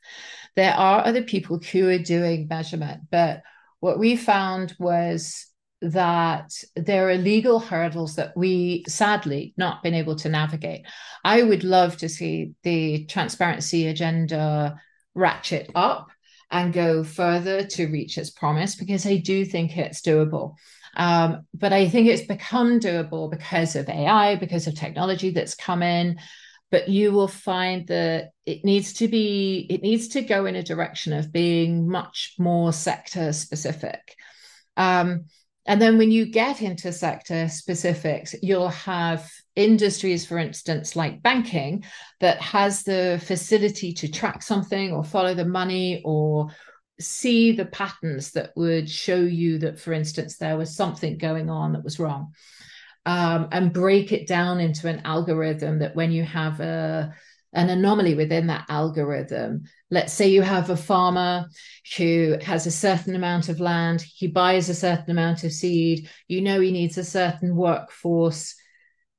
There 0.56 0.74
are 0.74 1.06
other 1.06 1.24
people 1.24 1.60
who 1.60 1.90
are 1.90 2.00
doing 2.00 2.48
measurement, 2.48 3.02
but 3.12 3.42
what 3.80 4.00
we 4.00 4.16
found 4.16 4.76
was 4.80 5.48
that 5.82 6.52
there 6.76 7.10
are 7.10 7.16
legal 7.16 7.60
hurdles 7.60 8.16
that 8.16 8.36
we 8.36 8.84
sadly 8.88 9.54
not 9.58 9.84
been 9.84 9.94
able 9.94 10.16
to 10.16 10.30
navigate. 10.30 10.86
I 11.24 11.44
would 11.44 11.64
love 11.64 11.98
to 11.98 12.10
see 12.10 12.54
the 12.64 13.06
transparency 13.06 13.88
agenda 13.88 14.80
ratchet 15.14 15.70
up 15.76 16.10
and 16.50 16.74
go 16.74 17.04
further 17.04 17.66
to 17.66 17.88
reach 17.88 18.18
its 18.18 18.30
promise 18.30 18.76
because 18.76 19.06
I 19.06 19.18
do 19.18 19.46
think 19.46 19.78
it's 19.78 20.02
doable. 20.02 20.56
Um, 20.96 21.46
but 21.54 21.74
I 21.74 21.90
think 21.90 22.08
it's 22.08 22.26
become 22.26 22.80
doable 22.80 23.30
because 23.30 23.76
of 23.76 23.90
AI, 23.90 24.36
because 24.36 24.66
of 24.66 24.76
technology 24.76 25.30
that's 25.30 25.56
come 25.56 25.84
in. 25.84 26.20
But 26.72 26.90
you 26.90 27.12
will 27.12 27.28
find 27.28 27.88
that 27.88 28.32
it 28.46 28.66
needs 28.66 28.94
to 28.94 29.08
be, 29.08 29.68
it 29.70 29.82
needs 29.82 30.10
to 30.10 30.22
go 30.22 30.46
in 30.46 30.56
a 30.56 30.64
direction 30.64 31.14
of 31.14 31.32
being 31.32 31.88
much 31.88 32.36
more 32.40 32.74
sector 32.74 33.32
specific. 33.32 34.16
Um, 34.76 35.26
and 35.68 35.82
then 35.82 35.98
when 35.98 36.12
you 36.12 36.26
get 36.26 36.62
into 36.62 36.94
sector 36.94 37.50
specifics, 37.50 38.34
you'll 38.42 38.70
have 38.70 39.30
industries, 39.56 40.26
for 40.26 40.38
instance, 40.38 40.96
like 40.96 41.22
banking, 41.22 41.84
that 42.22 42.42
has 42.42 42.84
the 42.84 43.22
facility 43.26 43.92
to 43.94 44.08
track 44.08 44.42
something 44.42 44.94
or 44.94 45.04
follow 45.04 45.34
the 45.34 45.46
money 45.46 46.02
or 46.06 46.48
see 47.00 47.52
the 47.52 47.66
patterns 47.66 48.32
that 48.32 48.52
would 48.56 48.90
show 48.90 49.20
you 49.20 49.60
that, 49.60 49.78
for 49.78 49.92
instance, 49.92 50.38
there 50.38 50.58
was 50.58 50.76
something 50.76 51.18
going 51.18 51.50
on 51.50 51.74
that 51.74 51.84
was 51.84 52.00
wrong. 52.00 52.34
Um, 53.06 53.50
and 53.52 53.74
break 53.74 54.12
it 54.12 54.28
down 54.28 54.60
into 54.60 54.88
an 54.88 55.02
algorithm 55.06 55.80
that 55.80 55.96
when 55.96 56.12
you 56.12 56.24
have 56.24 56.60
a 56.60 57.14
an 57.58 57.72
anomaly 57.72 58.14
within 58.14 58.48
that 58.48 58.66
algorithm. 58.70 59.64
Let's 59.90 60.14
say 60.14 60.30
you 60.30 60.44
have 60.44 60.70
a 60.70 60.78
farmer 60.78 61.48
who 61.98 62.38
has 62.44 62.68
a 62.68 62.72
certain 62.72 63.16
amount 63.16 63.50
of 63.50 63.60
land, 63.60 64.02
he 64.02 64.28
buys 64.28 64.70
a 64.70 64.76
certain 64.76 65.10
amount 65.10 65.44
of 65.44 65.52
seed, 65.52 66.08
you 66.28 66.42
know 66.42 66.62
he 66.62 66.72
needs 66.72 67.00
a 67.00 67.04
certain 67.04 67.56
workforce 67.56 68.56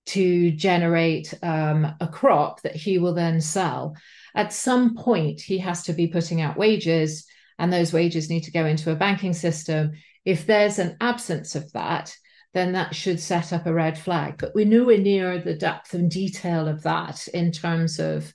to 0.07 0.53
generate 0.53 1.35
um, 1.43 1.95
a 2.01 2.07
crop 2.07 2.63
that 2.63 2.77
he 2.77 2.99
will 2.99 3.13
then 3.13 3.41
sell. 3.41 3.97
At 4.37 4.53
some 4.53 4.95
point, 4.95 5.41
he 5.41 5.59
has 5.59 5.83
to 5.83 5.93
be 5.93 6.07
putting 6.07 6.41
out 6.41 6.57
wages, 6.57 7.27
and 7.59 7.73
those 7.73 7.93
wages 7.93 8.31
need 8.31 8.45
to 8.45 8.53
go 8.53 8.65
into 8.67 8.93
a 8.93 8.97
banking 8.97 9.35
system. 9.35 9.93
If 10.25 10.47
there's 10.47 10.79
an 10.79 10.97
absence 11.01 11.57
of 11.57 11.73
that, 11.73 12.15
then 12.55 12.73
that 12.73 12.95
should 12.95 13.21
set 13.21 13.53
up 13.53 13.67
a 13.67 13.75
red 13.75 13.99
flag. 13.99 14.37
But 14.39 14.55
we're 14.55 14.67
nowhere 14.67 14.99
near 14.99 15.39
the 15.39 15.55
depth 15.55 15.95
and 15.95 16.11
detail 16.11 16.67
of 16.67 16.83
that 16.83 17.27
in 17.29 17.53
terms 17.53 17.99
of 17.99 18.33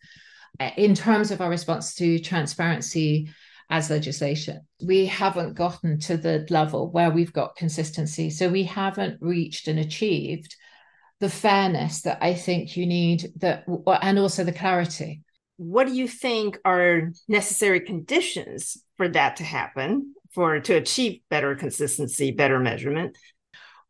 eh, 0.60 0.72
in 0.77 0.96
terms 0.96 1.32
of 1.32 1.41
our 1.41 1.50
response 1.50 1.96
to 1.96 2.20
transparency 2.20 3.29
as 3.70 3.89
legislation. 3.89 4.62
We 4.84 5.08
haven't 5.08 5.55
gotten 5.55 6.00
to 6.01 6.17
the 6.17 6.46
level 6.50 6.91
where 6.91 7.10
we've 7.10 7.34
got 7.34 7.55
consistency. 7.55 8.29
So 8.29 8.50
we 8.50 8.63
haven't 8.63 9.17
reached 9.22 9.67
and 9.67 9.79
achieved 9.79 10.55
the 11.20 11.29
fairness 11.29 12.01
that 12.01 12.20
I 12.22 12.34
think 12.34 12.75
you 12.77 12.86
need 12.86 13.32
that 13.38 13.65
and 14.01 14.20
also 14.20 14.43
the 14.43 14.51
clarity. 14.51 15.22
What 15.58 15.88
do 15.88 15.93
you 15.93 16.08
think 16.08 16.60
are 16.65 17.12
necessary 17.27 17.79
conditions 17.79 18.77
for 18.98 19.08
that 19.10 19.38
to 19.38 19.43
happen? 19.43 20.13
For 20.34 20.60
to 20.60 20.74
achieve 20.74 21.22
better 21.29 21.55
consistency, 21.55 22.32
better 22.32 22.60
measurement, 22.60 23.17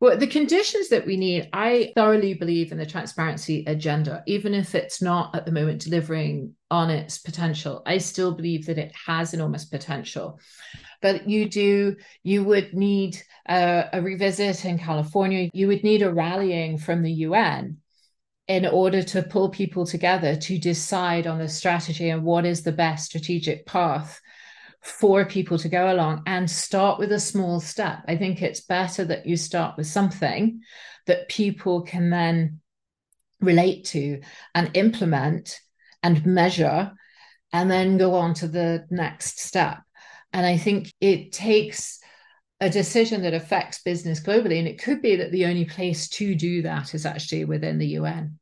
well, 0.00 0.16
the 0.16 0.26
conditions 0.26 0.88
that 0.88 1.06
we 1.06 1.16
need, 1.16 1.48
I 1.52 1.92
thoroughly 1.94 2.34
believe 2.34 2.72
in 2.72 2.78
the 2.78 2.86
transparency 2.86 3.64
agenda, 3.66 4.22
even 4.26 4.52
if 4.52 4.74
it's 4.74 5.00
not 5.00 5.34
at 5.34 5.46
the 5.46 5.52
moment 5.52 5.82
delivering 5.82 6.54
on 6.70 6.90
its 6.90 7.18
potential. 7.18 7.82
I 7.86 7.98
still 7.98 8.32
believe 8.32 8.66
that 8.66 8.78
it 8.78 8.92
has 9.06 9.34
enormous 9.34 9.64
potential. 9.64 10.40
But 11.00 11.28
you 11.28 11.48
do, 11.48 11.96
you 12.22 12.44
would 12.44 12.74
need 12.74 13.22
a, 13.48 13.86
a 13.92 14.02
revisit 14.02 14.64
in 14.64 14.78
California, 14.78 15.50
you 15.52 15.68
would 15.68 15.84
need 15.84 16.02
a 16.02 16.12
rallying 16.12 16.78
from 16.78 17.02
the 17.02 17.12
UN 17.12 17.78
in 18.46 18.66
order 18.66 19.02
to 19.02 19.22
pull 19.22 19.48
people 19.48 19.86
together 19.86 20.36
to 20.36 20.58
decide 20.58 21.26
on 21.26 21.38
the 21.38 21.48
strategy 21.48 22.10
and 22.10 22.24
what 22.24 22.44
is 22.44 22.62
the 22.62 22.72
best 22.72 23.06
strategic 23.06 23.64
path 23.64 24.20
for 24.84 25.24
people 25.24 25.58
to 25.58 25.68
go 25.68 25.92
along 25.92 26.22
and 26.26 26.50
start 26.50 26.98
with 26.98 27.10
a 27.10 27.18
small 27.18 27.58
step. 27.58 28.00
I 28.06 28.16
think 28.16 28.42
it's 28.42 28.60
better 28.60 29.04
that 29.06 29.26
you 29.26 29.36
start 29.36 29.78
with 29.78 29.86
something 29.86 30.60
that 31.06 31.28
people 31.28 31.82
can 31.82 32.10
then 32.10 32.60
relate 33.40 33.86
to 33.86 34.20
and 34.54 34.70
implement 34.74 35.58
and 36.02 36.24
measure 36.26 36.92
and 37.52 37.70
then 37.70 37.96
go 37.96 38.14
on 38.14 38.34
to 38.34 38.48
the 38.48 38.84
next 38.90 39.40
step. 39.40 39.78
And 40.34 40.44
I 40.44 40.58
think 40.58 40.92
it 41.00 41.32
takes 41.32 41.98
a 42.60 42.68
decision 42.68 43.22
that 43.22 43.34
affects 43.34 43.82
business 43.82 44.20
globally. 44.20 44.58
And 44.58 44.68
it 44.68 44.82
could 44.82 45.00
be 45.00 45.16
that 45.16 45.32
the 45.32 45.46
only 45.46 45.64
place 45.64 46.08
to 46.10 46.34
do 46.34 46.62
that 46.62 46.94
is 46.94 47.06
actually 47.06 47.46
within 47.46 47.78
the 47.78 47.88
UN 47.88 48.38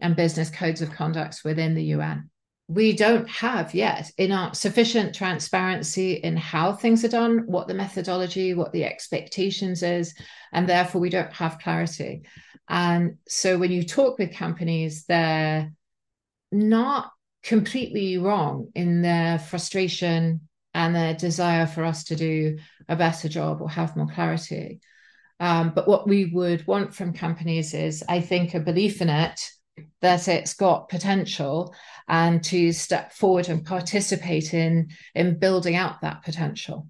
and 0.00 0.16
business 0.16 0.48
codes 0.48 0.80
of 0.80 0.92
conduct 0.92 1.40
within 1.44 1.74
the 1.74 1.84
UN 1.84 2.30
we 2.68 2.92
don't 2.92 3.28
have 3.30 3.74
yet 3.74 4.10
enough 4.18 4.54
sufficient 4.54 5.14
transparency 5.14 6.12
in 6.12 6.36
how 6.36 6.72
things 6.72 7.02
are 7.02 7.08
done, 7.08 7.44
what 7.46 7.66
the 7.66 7.74
methodology, 7.74 8.52
what 8.52 8.72
the 8.72 8.84
expectations 8.84 9.82
is, 9.82 10.14
and 10.52 10.68
therefore 10.68 11.00
we 11.00 11.08
don't 11.08 11.32
have 11.32 11.58
clarity. 11.58 12.22
And 12.68 13.16
so 13.26 13.56
when 13.56 13.72
you 13.72 13.82
talk 13.82 14.18
with 14.18 14.34
companies, 14.34 15.06
they're 15.06 15.72
not 16.52 17.10
completely 17.42 18.18
wrong 18.18 18.68
in 18.74 19.00
their 19.00 19.38
frustration 19.38 20.42
and 20.74 20.94
their 20.94 21.14
desire 21.14 21.66
for 21.66 21.84
us 21.84 22.04
to 22.04 22.16
do 22.16 22.58
a 22.86 22.96
better 22.96 23.30
job 23.30 23.62
or 23.62 23.70
have 23.70 23.96
more 23.96 24.08
clarity. 24.08 24.80
Um, 25.40 25.72
but 25.74 25.88
what 25.88 26.06
we 26.06 26.26
would 26.26 26.66
want 26.66 26.94
from 26.94 27.14
companies 27.14 27.72
is, 27.72 28.04
I 28.06 28.20
think, 28.20 28.52
a 28.52 28.60
belief 28.60 29.00
in 29.00 29.08
it 29.08 29.40
that 30.00 30.28
it's 30.28 30.54
got 30.54 30.88
potential 30.88 31.74
and 32.08 32.42
to 32.44 32.72
step 32.72 33.12
forward 33.12 33.48
and 33.48 33.64
participate 33.64 34.54
in 34.54 34.90
in 35.14 35.38
building 35.38 35.76
out 35.76 36.00
that 36.00 36.22
potential. 36.22 36.88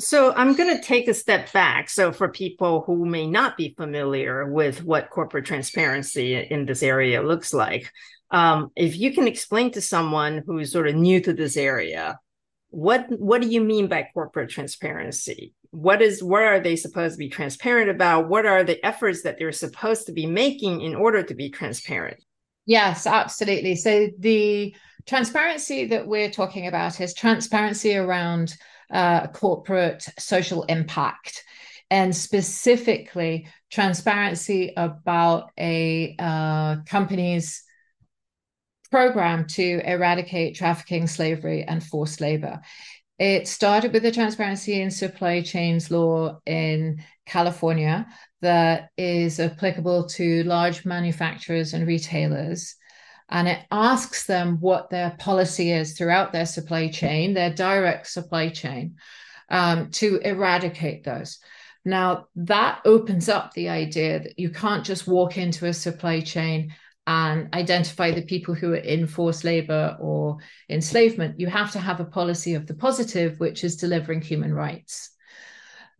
So 0.00 0.32
i'm 0.34 0.54
going 0.54 0.76
to 0.76 0.82
take 0.82 1.06
a 1.08 1.14
step 1.14 1.52
back. 1.52 1.88
So 1.88 2.12
for 2.12 2.28
people 2.28 2.82
who 2.86 3.06
may 3.06 3.26
not 3.26 3.56
be 3.56 3.74
familiar 3.76 4.50
with 4.50 4.82
what 4.82 5.10
corporate 5.10 5.46
transparency 5.46 6.34
in 6.34 6.66
this 6.66 6.82
area 6.82 7.22
looks 7.22 7.54
like 7.54 7.92
um, 8.30 8.72
if 8.74 8.96
you 8.98 9.12
can 9.12 9.28
explain 9.28 9.70
to 9.72 9.80
someone 9.80 10.42
who's 10.44 10.72
sort 10.72 10.88
of 10.88 10.96
new 10.96 11.20
to 11.20 11.32
this 11.32 11.56
area 11.56 12.18
what 12.74 13.06
what 13.20 13.40
do 13.40 13.48
you 13.48 13.60
mean 13.60 13.86
by 13.86 14.08
corporate 14.12 14.50
transparency 14.50 15.54
what 15.74 16.00
is 16.00 16.22
what 16.22 16.42
are 16.42 16.60
they 16.60 16.76
supposed 16.76 17.14
to 17.14 17.18
be 17.18 17.28
transparent 17.28 17.90
about? 17.90 18.28
What 18.28 18.46
are 18.46 18.62
the 18.62 18.84
efforts 18.84 19.22
that 19.22 19.38
they're 19.38 19.52
supposed 19.52 20.06
to 20.06 20.12
be 20.12 20.26
making 20.26 20.80
in 20.80 20.94
order 20.94 21.22
to 21.22 21.34
be 21.34 21.50
transparent? 21.50 22.22
Yes 22.66 23.06
absolutely. 23.06 23.76
So 23.76 24.08
the 24.18 24.74
transparency 25.06 25.86
that 25.86 26.06
we're 26.06 26.30
talking 26.30 26.66
about 26.66 27.00
is 27.00 27.12
transparency 27.12 27.96
around 27.96 28.56
uh, 28.92 29.26
corporate 29.28 30.06
social 30.18 30.62
impact 30.64 31.42
and 31.90 32.14
specifically 32.14 33.48
transparency 33.70 34.72
about 34.76 35.50
a 35.58 36.14
uh, 36.18 36.76
company's 36.86 37.62
program 38.90 39.46
to 39.48 39.80
eradicate 39.84 40.54
trafficking 40.54 41.08
slavery 41.08 41.64
and 41.64 41.82
forced 41.82 42.20
labor 42.20 42.60
it 43.18 43.46
started 43.46 43.92
with 43.92 44.02
the 44.02 44.10
transparency 44.10 44.80
in 44.80 44.90
supply 44.90 45.40
chains 45.40 45.90
law 45.90 46.40
in 46.46 47.02
California 47.26 48.06
that 48.42 48.90
is 48.96 49.38
applicable 49.38 50.06
to 50.06 50.42
large 50.44 50.84
manufacturers 50.84 51.74
and 51.74 51.86
retailers. 51.86 52.74
And 53.28 53.48
it 53.48 53.60
asks 53.70 54.26
them 54.26 54.58
what 54.60 54.90
their 54.90 55.16
policy 55.18 55.70
is 55.70 55.96
throughout 55.96 56.32
their 56.32 56.44
supply 56.44 56.88
chain, 56.88 57.34
their 57.34 57.54
direct 57.54 58.08
supply 58.08 58.50
chain, 58.50 58.96
um, 59.48 59.90
to 59.92 60.18
eradicate 60.18 61.04
those. 61.04 61.38
Now, 61.84 62.26
that 62.36 62.80
opens 62.84 63.28
up 63.28 63.52
the 63.52 63.68
idea 63.68 64.20
that 64.20 64.38
you 64.38 64.50
can't 64.50 64.84
just 64.84 65.06
walk 65.06 65.38
into 65.38 65.66
a 65.66 65.72
supply 65.72 66.20
chain 66.20 66.74
and 67.06 67.52
identify 67.54 68.10
the 68.10 68.22
people 68.22 68.54
who 68.54 68.72
are 68.72 68.76
in 68.76 69.06
forced 69.06 69.44
labor 69.44 69.96
or 70.00 70.38
enslavement, 70.70 71.38
you 71.38 71.46
have 71.48 71.70
to 71.72 71.78
have 71.78 72.00
a 72.00 72.04
policy 72.04 72.54
of 72.54 72.66
the 72.66 72.74
positive, 72.74 73.38
which 73.38 73.62
is 73.62 73.76
delivering 73.76 74.22
human 74.22 74.54
rights. 74.54 75.10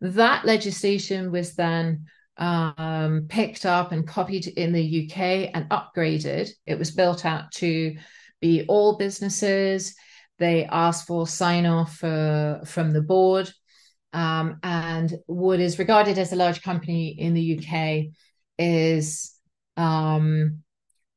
That 0.01 0.45
legislation 0.45 1.31
was 1.31 1.55
then 1.55 2.05
um, 2.37 3.27
picked 3.29 3.65
up 3.65 3.91
and 3.91 4.07
copied 4.07 4.47
in 4.47 4.73
the 4.73 5.05
UK 5.05 5.51
and 5.53 5.69
upgraded. 5.69 6.49
It 6.65 6.79
was 6.79 6.91
built 6.91 7.25
out 7.25 7.51
to 7.53 7.95
be 8.41 8.65
all 8.67 8.97
businesses. 8.97 9.95
They 10.39 10.65
asked 10.65 11.07
for 11.07 11.27
sign 11.27 11.65
off 11.65 12.03
uh, 12.03 12.63
from 12.65 12.93
the 12.93 13.01
board. 13.01 13.51
Um, 14.11 14.59
and 14.63 15.13
what 15.27 15.59
is 15.59 15.79
regarded 15.79 16.17
as 16.17 16.31
a 16.31 16.37
large 16.37 16.61
company 16.61 17.09
in 17.09 17.33
the 17.33 17.59
UK 17.59 18.13
is 18.57 19.33
um, 19.77 20.63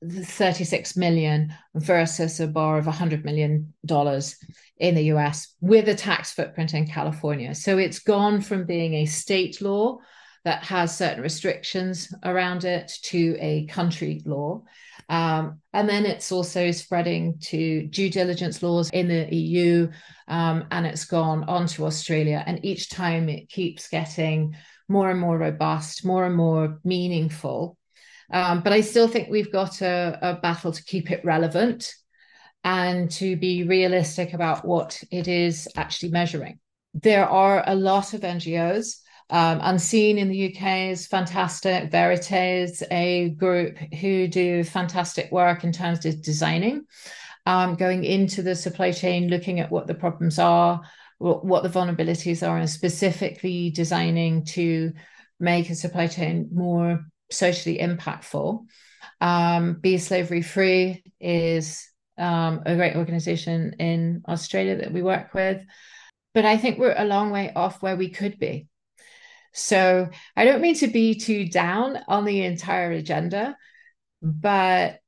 36 0.04 0.96
million 0.96 1.52
versus 1.74 2.38
a 2.40 2.46
bar 2.46 2.78
of 2.78 2.86
100 2.86 3.24
million 3.24 3.72
dollars 3.84 4.36
in 4.78 4.94
the 4.94 5.04
US 5.06 5.54
with 5.60 5.88
a 5.88 5.94
tax 5.94 6.32
footprint 6.32 6.74
in 6.74 6.86
California. 6.86 7.54
So 7.54 7.78
it's 7.78 7.98
gone 7.98 8.40
from 8.40 8.64
being 8.64 8.94
a 8.94 9.06
state 9.06 9.60
law 9.60 9.98
that 10.44 10.62
has 10.64 10.96
certain 10.96 11.22
restrictions 11.22 12.12
around 12.24 12.64
it 12.64 12.92
to 13.02 13.36
a 13.40 13.66
country 13.66 14.22
law. 14.24 14.62
Um, 15.08 15.60
and 15.72 15.88
then 15.88 16.06
it's 16.06 16.30
also 16.32 16.70
spreading 16.70 17.38
to 17.44 17.86
due 17.88 18.10
diligence 18.10 18.62
laws 18.62 18.90
in 18.90 19.08
the 19.08 19.34
EU, 19.34 19.90
um, 20.28 20.66
and 20.70 20.86
it's 20.86 21.06
gone 21.06 21.44
on 21.44 21.66
to 21.68 21.86
Australia. 21.86 22.42
And 22.46 22.64
each 22.64 22.90
time 22.90 23.28
it 23.28 23.48
keeps 23.48 23.88
getting 23.88 24.54
more 24.88 25.10
and 25.10 25.20
more 25.20 25.38
robust, 25.38 26.04
more 26.04 26.24
and 26.24 26.34
more 26.34 26.78
meaningful. 26.84 27.76
Um, 28.30 28.62
but 28.62 28.72
I 28.72 28.82
still 28.82 29.08
think 29.08 29.28
we've 29.28 29.52
got 29.52 29.80
a, 29.80 30.18
a 30.20 30.34
battle 30.34 30.72
to 30.72 30.84
keep 30.84 31.10
it 31.10 31.24
relevant 31.24 31.94
and 32.64 33.10
to 33.12 33.36
be 33.36 33.62
realistic 33.62 34.34
about 34.34 34.64
what 34.64 35.02
it 35.10 35.28
is 35.28 35.68
actually 35.76 36.10
measuring. 36.10 36.58
There 36.94 37.26
are 37.26 37.62
a 37.66 37.74
lot 37.74 38.14
of 38.14 38.20
NGOs. 38.20 39.00
Um, 39.30 39.60
Unseen 39.62 40.18
in 40.18 40.28
the 40.28 40.48
UK 40.48 40.90
is 40.90 41.06
fantastic. 41.06 41.90
Verite 41.90 42.62
is 42.62 42.82
a 42.90 43.30
group 43.30 43.78
who 43.94 44.26
do 44.26 44.64
fantastic 44.64 45.30
work 45.30 45.64
in 45.64 45.72
terms 45.72 46.04
of 46.06 46.22
designing, 46.22 46.84
um, 47.46 47.74
going 47.76 48.04
into 48.04 48.42
the 48.42 48.54
supply 48.54 48.90
chain, 48.90 49.28
looking 49.28 49.60
at 49.60 49.70
what 49.70 49.86
the 49.86 49.94
problems 49.94 50.38
are, 50.38 50.80
what 51.18 51.62
the 51.62 51.68
vulnerabilities 51.68 52.46
are, 52.46 52.58
and 52.58 52.70
specifically 52.70 53.70
designing 53.70 54.44
to 54.44 54.92
make 55.40 55.68
a 55.68 55.74
supply 55.74 56.06
chain 56.06 56.48
more 56.52 57.04
socially 57.30 57.78
impactful. 57.78 58.66
Um, 59.20 59.74
Be 59.80 59.98
Slavery 59.98 60.42
Free 60.42 61.02
is 61.20 61.88
um, 62.16 62.62
a 62.66 62.76
great 62.76 62.96
organization 62.96 63.74
in 63.78 64.22
Australia 64.28 64.76
that 64.76 64.92
we 64.92 65.02
work 65.02 65.34
with. 65.34 65.64
But 66.34 66.44
I 66.44 66.56
think 66.56 66.78
we're 66.78 66.94
a 66.96 67.04
long 67.04 67.30
way 67.30 67.52
off 67.54 67.82
where 67.82 67.96
we 67.96 68.10
could 68.10 68.38
be. 68.38 68.68
So 69.52 70.08
I 70.36 70.44
don't 70.44 70.60
mean 70.60 70.76
to 70.76 70.88
be 70.88 71.14
too 71.14 71.48
down 71.48 71.98
on 72.06 72.24
the 72.24 72.42
entire 72.42 72.92
agenda, 72.92 73.56
but 74.22 75.00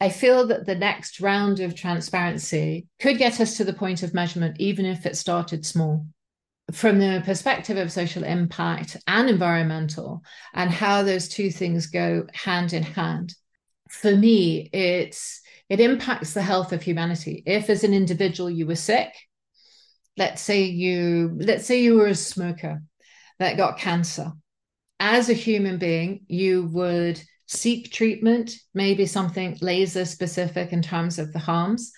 I 0.00 0.08
feel 0.08 0.48
that 0.48 0.66
the 0.66 0.74
next 0.74 1.20
round 1.20 1.60
of 1.60 1.74
transparency 1.74 2.86
could 3.00 3.16
get 3.16 3.40
us 3.40 3.56
to 3.56 3.64
the 3.64 3.72
point 3.72 4.02
of 4.02 4.12
measurement, 4.12 4.56
even 4.58 4.84
if 4.84 5.06
it 5.06 5.16
started 5.16 5.64
small. 5.64 6.06
From 6.72 6.98
the 6.98 7.22
perspective 7.24 7.76
of 7.76 7.92
social 7.92 8.24
impact 8.24 8.96
and 9.06 9.28
environmental, 9.28 10.22
and 10.54 10.70
how 10.70 11.02
those 11.02 11.28
two 11.28 11.50
things 11.50 11.86
go 11.86 12.26
hand 12.32 12.72
in 12.72 12.82
hand. 12.82 13.34
For 13.90 14.16
me, 14.16 14.70
it's 14.72 15.42
it 15.68 15.80
impacts 15.80 16.32
the 16.34 16.42
health 16.42 16.72
of 16.72 16.82
humanity. 16.82 17.42
If 17.46 17.68
as 17.68 17.84
an 17.84 17.92
individual 17.92 18.50
you 18.50 18.66
were 18.66 18.76
sick, 18.76 19.12
let's 20.16 20.40
say 20.40 20.62
you 20.64 21.36
let's 21.38 21.66
say 21.66 21.82
you 21.82 21.96
were 21.96 22.08
a 22.08 22.14
smoker 22.14 22.82
that 23.38 23.56
got 23.56 23.78
cancer. 23.78 24.32
As 25.00 25.28
a 25.28 25.34
human 25.34 25.78
being, 25.78 26.24
you 26.28 26.68
would 26.72 27.22
seek 27.46 27.92
treatment, 27.92 28.52
maybe 28.72 29.06
something 29.06 29.58
laser 29.60 30.04
specific 30.04 30.72
in 30.72 30.82
terms 30.82 31.18
of 31.18 31.32
the 31.32 31.38
harms. 31.38 31.92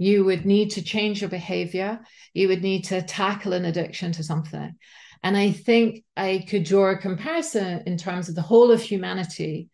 You 0.00 0.24
would 0.24 0.46
need 0.46 0.70
to 0.70 0.82
change 0.82 1.20
your 1.20 1.28
behavior. 1.28 2.00
You 2.32 2.48
would 2.48 2.62
need 2.62 2.84
to 2.84 3.02
tackle 3.02 3.52
an 3.52 3.66
addiction 3.66 4.12
to 4.12 4.24
something. 4.24 4.74
And 5.22 5.36
I 5.36 5.50
think 5.50 6.04
I 6.16 6.42
could 6.48 6.64
draw 6.64 6.90
a 6.90 6.96
comparison 6.96 7.82
in 7.84 7.98
terms 7.98 8.30
of 8.30 8.34
the 8.34 8.40
whole 8.40 8.70
of 8.70 8.80
humanity. 8.80 9.68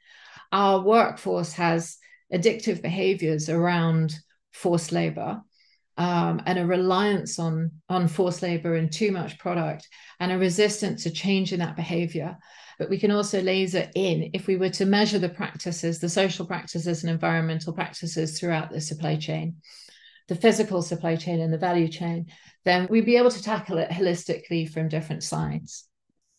Our 0.50 0.82
workforce 0.82 1.52
has 1.52 1.98
addictive 2.34 2.82
behaviors 2.82 3.48
around 3.48 4.16
forced 4.52 4.90
labor 4.90 5.42
um, 5.96 6.42
and 6.44 6.58
a 6.58 6.66
reliance 6.66 7.38
on 7.38 7.70
on 7.88 8.08
forced 8.08 8.42
labor 8.42 8.74
and 8.74 8.90
too 8.90 9.12
much 9.12 9.38
product 9.38 9.86
and 10.18 10.32
a 10.32 10.38
resistance 10.38 11.04
to 11.04 11.10
changing 11.10 11.60
that 11.60 11.76
behavior 11.76 12.36
but 12.80 12.90
we 12.90 12.98
can 12.98 13.12
also 13.12 13.40
laser 13.40 13.88
in 13.94 14.30
if 14.34 14.48
we 14.48 14.56
were 14.56 14.70
to 14.70 14.84
measure 14.86 15.20
the 15.20 15.28
practices 15.28 16.00
the 16.00 16.08
social 16.08 16.46
practices 16.46 17.04
and 17.04 17.12
environmental 17.12 17.72
practices 17.72 18.38
throughout 18.38 18.70
the 18.70 18.80
supply 18.80 19.14
chain 19.14 19.56
the 20.28 20.34
physical 20.34 20.82
supply 20.82 21.16
chain 21.16 21.40
and 21.40 21.52
the 21.52 21.58
value 21.58 21.88
chain 21.88 22.26
then 22.64 22.88
we'd 22.90 23.06
be 23.06 23.16
able 23.16 23.30
to 23.30 23.42
tackle 23.42 23.78
it 23.78 23.90
holistically 23.90 24.68
from 24.68 24.88
different 24.88 25.22
sides. 25.22 25.88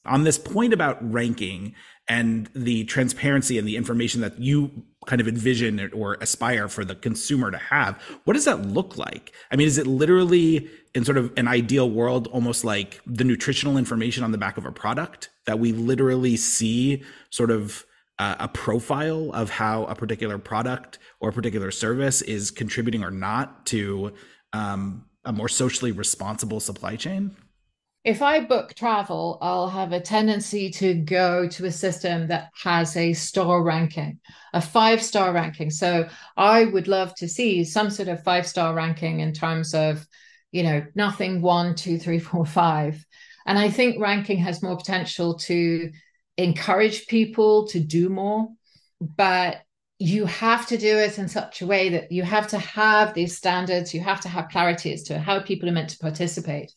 On 0.05 0.25
this 0.25 0.37
point 0.37 0.73
about 0.73 0.97
ranking 1.11 1.73
and 2.07 2.49
the 2.53 2.83
transparency 2.83 3.57
and 3.57 3.67
the 3.67 3.77
information 3.77 4.21
that 4.21 4.37
you 4.39 4.83
kind 5.05 5.21
of 5.21 5.27
envision 5.27 5.89
or 5.93 6.15
aspire 6.15 6.67
for 6.67 6.83
the 6.85 6.95
consumer 6.95 7.49
to 7.49 7.57
have 7.57 8.01
what 8.25 8.33
does 8.33 8.45
that 8.45 8.65
look 8.65 8.97
like? 8.97 9.33
I 9.51 9.55
mean 9.55 9.67
is 9.67 9.77
it 9.77 9.87
literally 9.87 10.69
in 10.93 11.05
sort 11.05 11.17
of 11.17 11.31
an 11.37 11.47
ideal 11.47 11.89
world 11.89 12.27
almost 12.27 12.63
like 12.63 13.01
the 13.05 13.23
nutritional 13.23 13.77
information 13.77 14.23
on 14.23 14.31
the 14.31 14.37
back 14.37 14.57
of 14.57 14.65
a 14.65 14.71
product 14.71 15.29
that 15.45 15.59
we 15.59 15.71
literally 15.71 16.35
see 16.35 17.03
sort 17.29 17.51
of 17.51 17.85
uh, 18.19 18.35
a 18.39 18.47
profile 18.47 19.31
of 19.33 19.49
how 19.49 19.85
a 19.85 19.95
particular 19.95 20.37
product 20.37 20.99
or 21.19 21.29
a 21.29 21.33
particular 21.33 21.71
service 21.71 22.21
is 22.21 22.51
contributing 22.51 23.03
or 23.03 23.11
not 23.11 23.65
to 23.67 24.13
um, 24.53 25.05
a 25.25 25.31
more 25.31 25.49
socially 25.49 25.91
responsible 25.91 26.59
supply 26.59 26.95
chain 26.95 27.35
if 28.07 28.21
I 28.21 28.39
book 28.39 28.73
travel, 28.73 29.37
I'll 29.41 29.67
have 29.67 29.91
a 29.91 29.99
tendency 29.99 30.69
to 30.71 30.93
go 30.93 31.45
to 31.49 31.65
a 31.65 31.71
system 31.71 32.27
that 32.27 32.51
has 32.63 32.95
a 32.95 33.11
star 33.11 33.61
ranking, 33.61 34.21
a 34.53 34.61
five 34.61 35.03
star 35.03 35.33
ranking. 35.33 35.69
So 35.69 36.07
I 36.37 36.63
would 36.63 36.87
love 36.87 37.13
to 37.15 37.27
see 37.27 37.65
some 37.65 37.89
sort 37.89 38.07
of 38.07 38.23
five 38.23 38.47
star 38.47 38.73
ranking 38.73 39.19
in 39.19 39.33
terms 39.33 39.73
of, 39.73 40.07
you 40.53 40.63
know, 40.63 40.85
nothing 40.95 41.41
one, 41.41 41.75
two, 41.75 41.99
three, 41.99 42.19
four, 42.19 42.45
five. 42.45 43.05
And 43.45 43.59
I 43.59 43.69
think 43.69 43.99
ranking 43.99 44.37
has 44.37 44.63
more 44.63 44.77
potential 44.77 45.37
to 45.39 45.91
encourage 46.37 47.07
people 47.07 47.67
to 47.67 47.79
do 47.79 48.09
more. 48.09 48.49
But 48.99 49.57
you 49.99 50.25
have 50.25 50.67
to 50.67 50.77
do 50.77 50.97
it 50.97 51.17
in 51.17 51.27
such 51.27 51.61
a 51.61 51.67
way 51.67 51.89
that 51.89 52.11
you 52.11 52.23
have 52.23 52.47
to 52.49 52.59
have 52.59 53.13
these 53.13 53.35
standards, 53.35 53.93
you 53.93 54.01
have 54.01 54.21
to 54.21 54.29
have 54.29 54.49
clarity 54.49 54.93
as 54.93 55.03
to 55.03 55.19
how 55.19 55.39
people 55.39 55.67
are 55.67 55.73
meant 55.73 55.89
to 55.89 55.97
participate. 55.97 56.71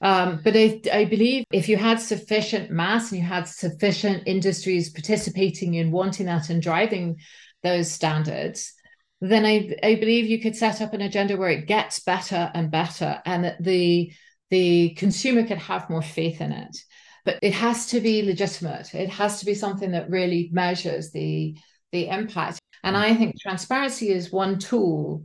Um, 0.00 0.40
but 0.42 0.56
I, 0.56 0.80
I, 0.92 1.04
believe 1.04 1.44
if 1.52 1.68
you 1.68 1.76
had 1.76 2.00
sufficient 2.00 2.72
mass 2.72 3.12
and 3.12 3.20
you 3.20 3.26
had 3.26 3.46
sufficient 3.46 4.24
industries 4.26 4.90
participating 4.90 5.74
in 5.74 5.92
wanting 5.92 6.26
that 6.26 6.50
and 6.50 6.60
driving 6.60 7.18
those 7.62 7.90
standards, 7.90 8.72
then 9.20 9.46
I, 9.46 9.76
I 9.80 9.94
believe 9.94 10.26
you 10.26 10.40
could 10.40 10.56
set 10.56 10.80
up 10.80 10.92
an 10.92 11.02
agenda 11.02 11.36
where 11.36 11.50
it 11.50 11.68
gets 11.68 12.00
better 12.00 12.50
and 12.52 12.70
better, 12.70 13.22
and 13.24 13.44
that 13.44 13.62
the 13.62 14.12
the 14.50 14.90
consumer 14.94 15.46
could 15.46 15.58
have 15.58 15.88
more 15.88 16.02
faith 16.02 16.40
in 16.40 16.50
it. 16.50 16.76
But 17.24 17.38
it 17.42 17.52
has 17.54 17.86
to 17.86 18.00
be 18.00 18.22
legitimate. 18.22 18.94
It 18.94 19.10
has 19.10 19.40
to 19.40 19.46
be 19.46 19.54
something 19.54 19.92
that 19.92 20.10
really 20.10 20.50
measures 20.52 21.10
the 21.12 21.56
the 21.92 22.08
impact. 22.08 22.58
And 22.82 22.96
I 22.96 23.14
think 23.14 23.40
transparency 23.40 24.10
is 24.10 24.32
one 24.32 24.58
tool 24.58 25.24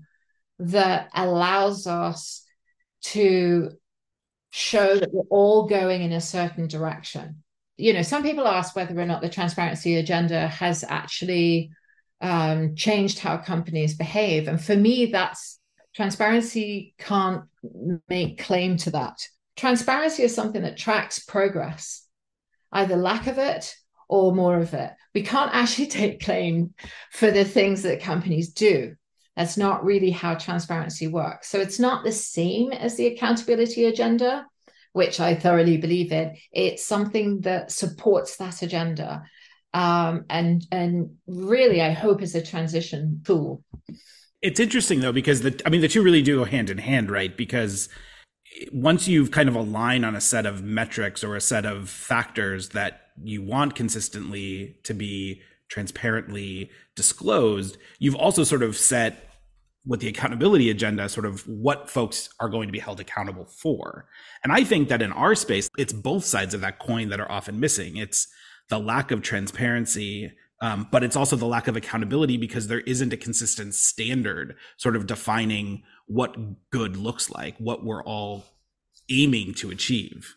that 0.59 1.09
allows 1.15 1.87
us 1.87 2.43
to 3.01 3.71
show 4.51 4.97
that 4.97 5.13
we're 5.13 5.23
all 5.29 5.67
going 5.67 6.01
in 6.01 6.11
a 6.11 6.21
certain 6.21 6.67
direction. 6.67 7.43
You 7.77 7.93
know, 7.93 8.01
some 8.01 8.23
people 8.23 8.47
ask 8.47 8.75
whether 8.75 8.99
or 8.99 9.05
not 9.05 9.21
the 9.21 9.29
transparency 9.29 9.95
agenda 9.95 10.47
has 10.47 10.83
actually 10.87 11.71
um, 12.21 12.75
changed 12.75 13.19
how 13.19 13.37
companies 13.37 13.95
behave. 13.95 14.47
And 14.47 14.61
for 14.61 14.75
me, 14.75 15.07
that's 15.07 15.59
transparency 15.95 16.95
can't 16.97 17.43
make 18.09 18.39
claim 18.39 18.77
to 18.77 18.91
that. 18.91 19.19
Transparency 19.57 20.23
is 20.23 20.33
something 20.33 20.61
that 20.61 20.77
tracks 20.77 21.19
progress, 21.19 22.05
either 22.71 22.95
lack 22.95 23.27
of 23.27 23.37
it 23.37 23.75
or 24.07 24.33
more 24.33 24.59
of 24.59 24.73
it. 24.73 24.91
We 25.13 25.23
can't 25.23 25.53
actually 25.53 25.87
take 25.87 26.23
claim 26.23 26.73
for 27.11 27.31
the 27.31 27.43
things 27.43 27.81
that 27.81 28.01
companies 28.01 28.53
do. 28.53 28.95
That's 29.35 29.57
not 29.57 29.83
really 29.83 30.09
how 30.09 30.35
transparency 30.35 31.07
works. 31.07 31.49
So 31.49 31.59
it's 31.59 31.79
not 31.79 32.03
the 32.03 32.11
same 32.11 32.71
as 32.71 32.95
the 32.95 33.07
accountability 33.07 33.85
agenda, 33.85 34.47
which 34.93 35.19
I 35.19 35.35
thoroughly 35.35 35.77
believe 35.77 36.11
in. 36.11 36.35
It's 36.51 36.83
something 36.83 37.41
that 37.41 37.71
supports 37.71 38.37
that 38.37 38.63
agenda. 38.63 39.23
Um, 39.73 40.25
and 40.29 40.65
and 40.71 41.17
really, 41.27 41.81
I 41.81 41.91
hope 41.91 42.23
is 42.23 42.33
a 42.33 42.41
transition 42.41 43.21
tool. 43.23 43.63
It's 44.41 44.59
interesting 44.59 45.01
though 45.01 45.11
because 45.11 45.41
the 45.41 45.61
I 45.65 45.69
mean 45.69 45.81
the 45.81 45.87
two 45.87 46.01
really 46.01 46.23
do 46.23 46.37
go 46.37 46.45
hand 46.45 46.71
in 46.71 46.79
hand, 46.79 47.11
right? 47.11 47.35
Because 47.35 47.89
once 48.71 49.07
you've 49.07 49.31
kind 49.31 49.49
of 49.49 49.55
aligned 49.55 50.05
on 50.05 50.15
a 50.15 50.21
set 50.21 50.45
of 50.45 50.63
metrics 50.63 51.23
or 51.23 51.35
a 51.35 51.41
set 51.41 51.65
of 51.65 51.89
factors 51.89 52.69
that 52.69 53.01
you 53.23 53.41
want 53.41 53.75
consistently 53.75 54.77
to 54.83 54.93
be 54.93 55.41
transparently 55.69 56.69
disclosed, 56.95 57.77
you've 57.99 58.15
also 58.15 58.43
sort 58.43 58.63
of 58.63 58.77
set 58.77 59.27
with 59.85 60.01
the 60.01 60.07
accountability 60.09 60.69
agenda, 60.69 61.07
sort 61.07 61.25
of 61.25 61.47
what 61.47 61.89
folks 61.89 62.29
are 62.39 62.49
going 62.49 62.67
to 62.67 62.73
be 62.73 62.79
held 62.79 62.99
accountable 62.99 63.45
for. 63.45 64.05
And 64.43 64.51
I 64.51 64.63
think 64.63 64.89
that 64.89 65.01
in 65.01 65.13
our 65.13 65.33
space, 65.33 65.69
it's 65.77 65.93
both 65.93 66.25
sides 66.25 66.53
of 66.53 66.61
that 66.61 66.79
coin 66.79 67.09
that 67.09 67.21
are 67.21 67.31
often 67.31 67.59
missing. 67.59 67.95
It's 67.95 68.27
the 68.69 68.79
lack 68.79 69.11
of 69.11 69.21
transparency, 69.21 70.33
um, 70.61 70.87
but 70.91 71.03
it's 71.03 71.15
also 71.15 71.37
the 71.37 71.45
lack 71.45 71.69
of 71.69 71.77
accountability 71.77 72.35
because 72.35 72.67
there 72.67 72.81
isn't 72.81 73.13
a 73.13 73.17
consistent 73.17 73.75
standard 73.75 74.57
sort 74.75 74.97
of 74.97 75.07
defining 75.07 75.83
what 76.07 76.35
good 76.71 76.97
looks 76.97 77.29
like, 77.29 77.55
what 77.57 77.83
we're 77.83 78.03
all 78.03 78.45
aiming 79.09 79.53
to 79.55 79.69
achieve. 79.69 80.35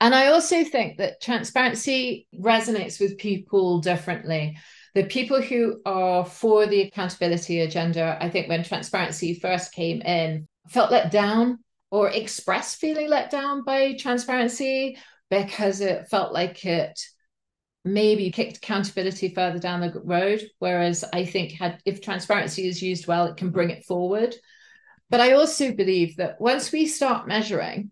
And 0.00 0.14
I 0.14 0.28
also 0.28 0.64
think 0.64 0.98
that 0.98 1.20
transparency 1.20 2.28
resonates 2.34 3.00
with 3.00 3.18
people 3.18 3.80
differently. 3.80 4.56
The 4.94 5.04
people 5.04 5.42
who 5.42 5.80
are 5.84 6.24
for 6.24 6.66
the 6.66 6.82
accountability 6.82 7.60
agenda, 7.60 8.16
I 8.20 8.30
think 8.30 8.48
when 8.48 8.62
transparency 8.62 9.34
first 9.34 9.72
came 9.72 10.00
in, 10.02 10.46
felt 10.68 10.92
let 10.92 11.10
down 11.10 11.58
or 11.90 12.10
expressed 12.10 12.78
feeling 12.78 13.08
let 13.08 13.30
down 13.30 13.64
by 13.64 13.94
transparency 13.94 14.98
because 15.30 15.80
it 15.80 16.08
felt 16.08 16.32
like 16.32 16.64
it 16.64 16.98
maybe 17.84 18.30
kicked 18.30 18.58
accountability 18.58 19.34
further 19.34 19.58
down 19.58 19.80
the 19.80 20.00
road. 20.04 20.42
Whereas 20.58 21.04
I 21.12 21.24
think 21.24 21.52
had 21.52 21.80
if 21.84 22.00
transparency 22.00 22.68
is 22.68 22.82
used 22.82 23.06
well, 23.06 23.26
it 23.26 23.36
can 23.36 23.50
bring 23.50 23.70
it 23.70 23.84
forward. 23.84 24.34
But 25.10 25.20
I 25.20 25.32
also 25.32 25.72
believe 25.72 26.16
that 26.16 26.40
once 26.40 26.70
we 26.72 26.86
start 26.86 27.26
measuring, 27.26 27.90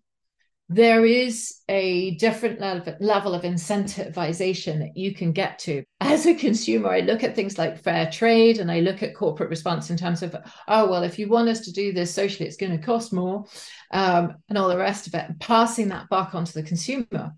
there 0.68 1.06
is 1.06 1.60
a 1.68 2.16
different 2.16 2.60
level 3.00 3.34
of 3.34 3.42
incentivization 3.42 4.80
that 4.80 4.96
you 4.96 5.14
can 5.14 5.30
get 5.30 5.60
to. 5.60 5.84
As 6.00 6.26
a 6.26 6.34
consumer, 6.34 6.88
I 6.88 7.00
look 7.00 7.22
at 7.22 7.36
things 7.36 7.56
like 7.56 7.78
fair 7.78 8.10
trade 8.10 8.58
and 8.58 8.70
I 8.70 8.80
look 8.80 9.02
at 9.02 9.14
corporate 9.14 9.48
response 9.48 9.90
in 9.90 9.96
terms 9.96 10.22
of, 10.22 10.34
oh, 10.66 10.90
well, 10.90 11.04
if 11.04 11.20
you 11.20 11.28
want 11.28 11.48
us 11.48 11.60
to 11.60 11.72
do 11.72 11.92
this 11.92 12.12
socially, 12.12 12.48
it's 12.48 12.56
going 12.56 12.76
to 12.76 12.84
cost 12.84 13.12
more 13.12 13.44
um, 13.92 14.34
and 14.48 14.58
all 14.58 14.68
the 14.68 14.76
rest 14.76 15.06
of 15.06 15.14
it, 15.14 15.24
and 15.28 15.38
passing 15.38 15.88
that 15.88 16.08
back 16.08 16.34
onto 16.34 16.52
the 16.52 16.64
consumer. 16.64 17.32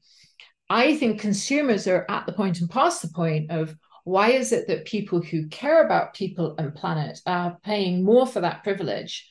I 0.70 0.96
think 0.96 1.20
consumers 1.20 1.86
are 1.86 2.06
at 2.08 2.24
the 2.24 2.32
point 2.32 2.60
and 2.60 2.70
past 2.70 3.02
the 3.02 3.08
point 3.08 3.50
of 3.50 3.76
why 4.04 4.30
is 4.30 4.52
it 4.52 4.68
that 4.68 4.86
people 4.86 5.20
who 5.20 5.48
care 5.48 5.84
about 5.84 6.14
people 6.14 6.54
and 6.56 6.74
planet 6.74 7.20
are 7.26 7.58
paying 7.62 8.02
more 8.02 8.26
for 8.26 8.40
that 8.40 8.64
privilege 8.64 9.28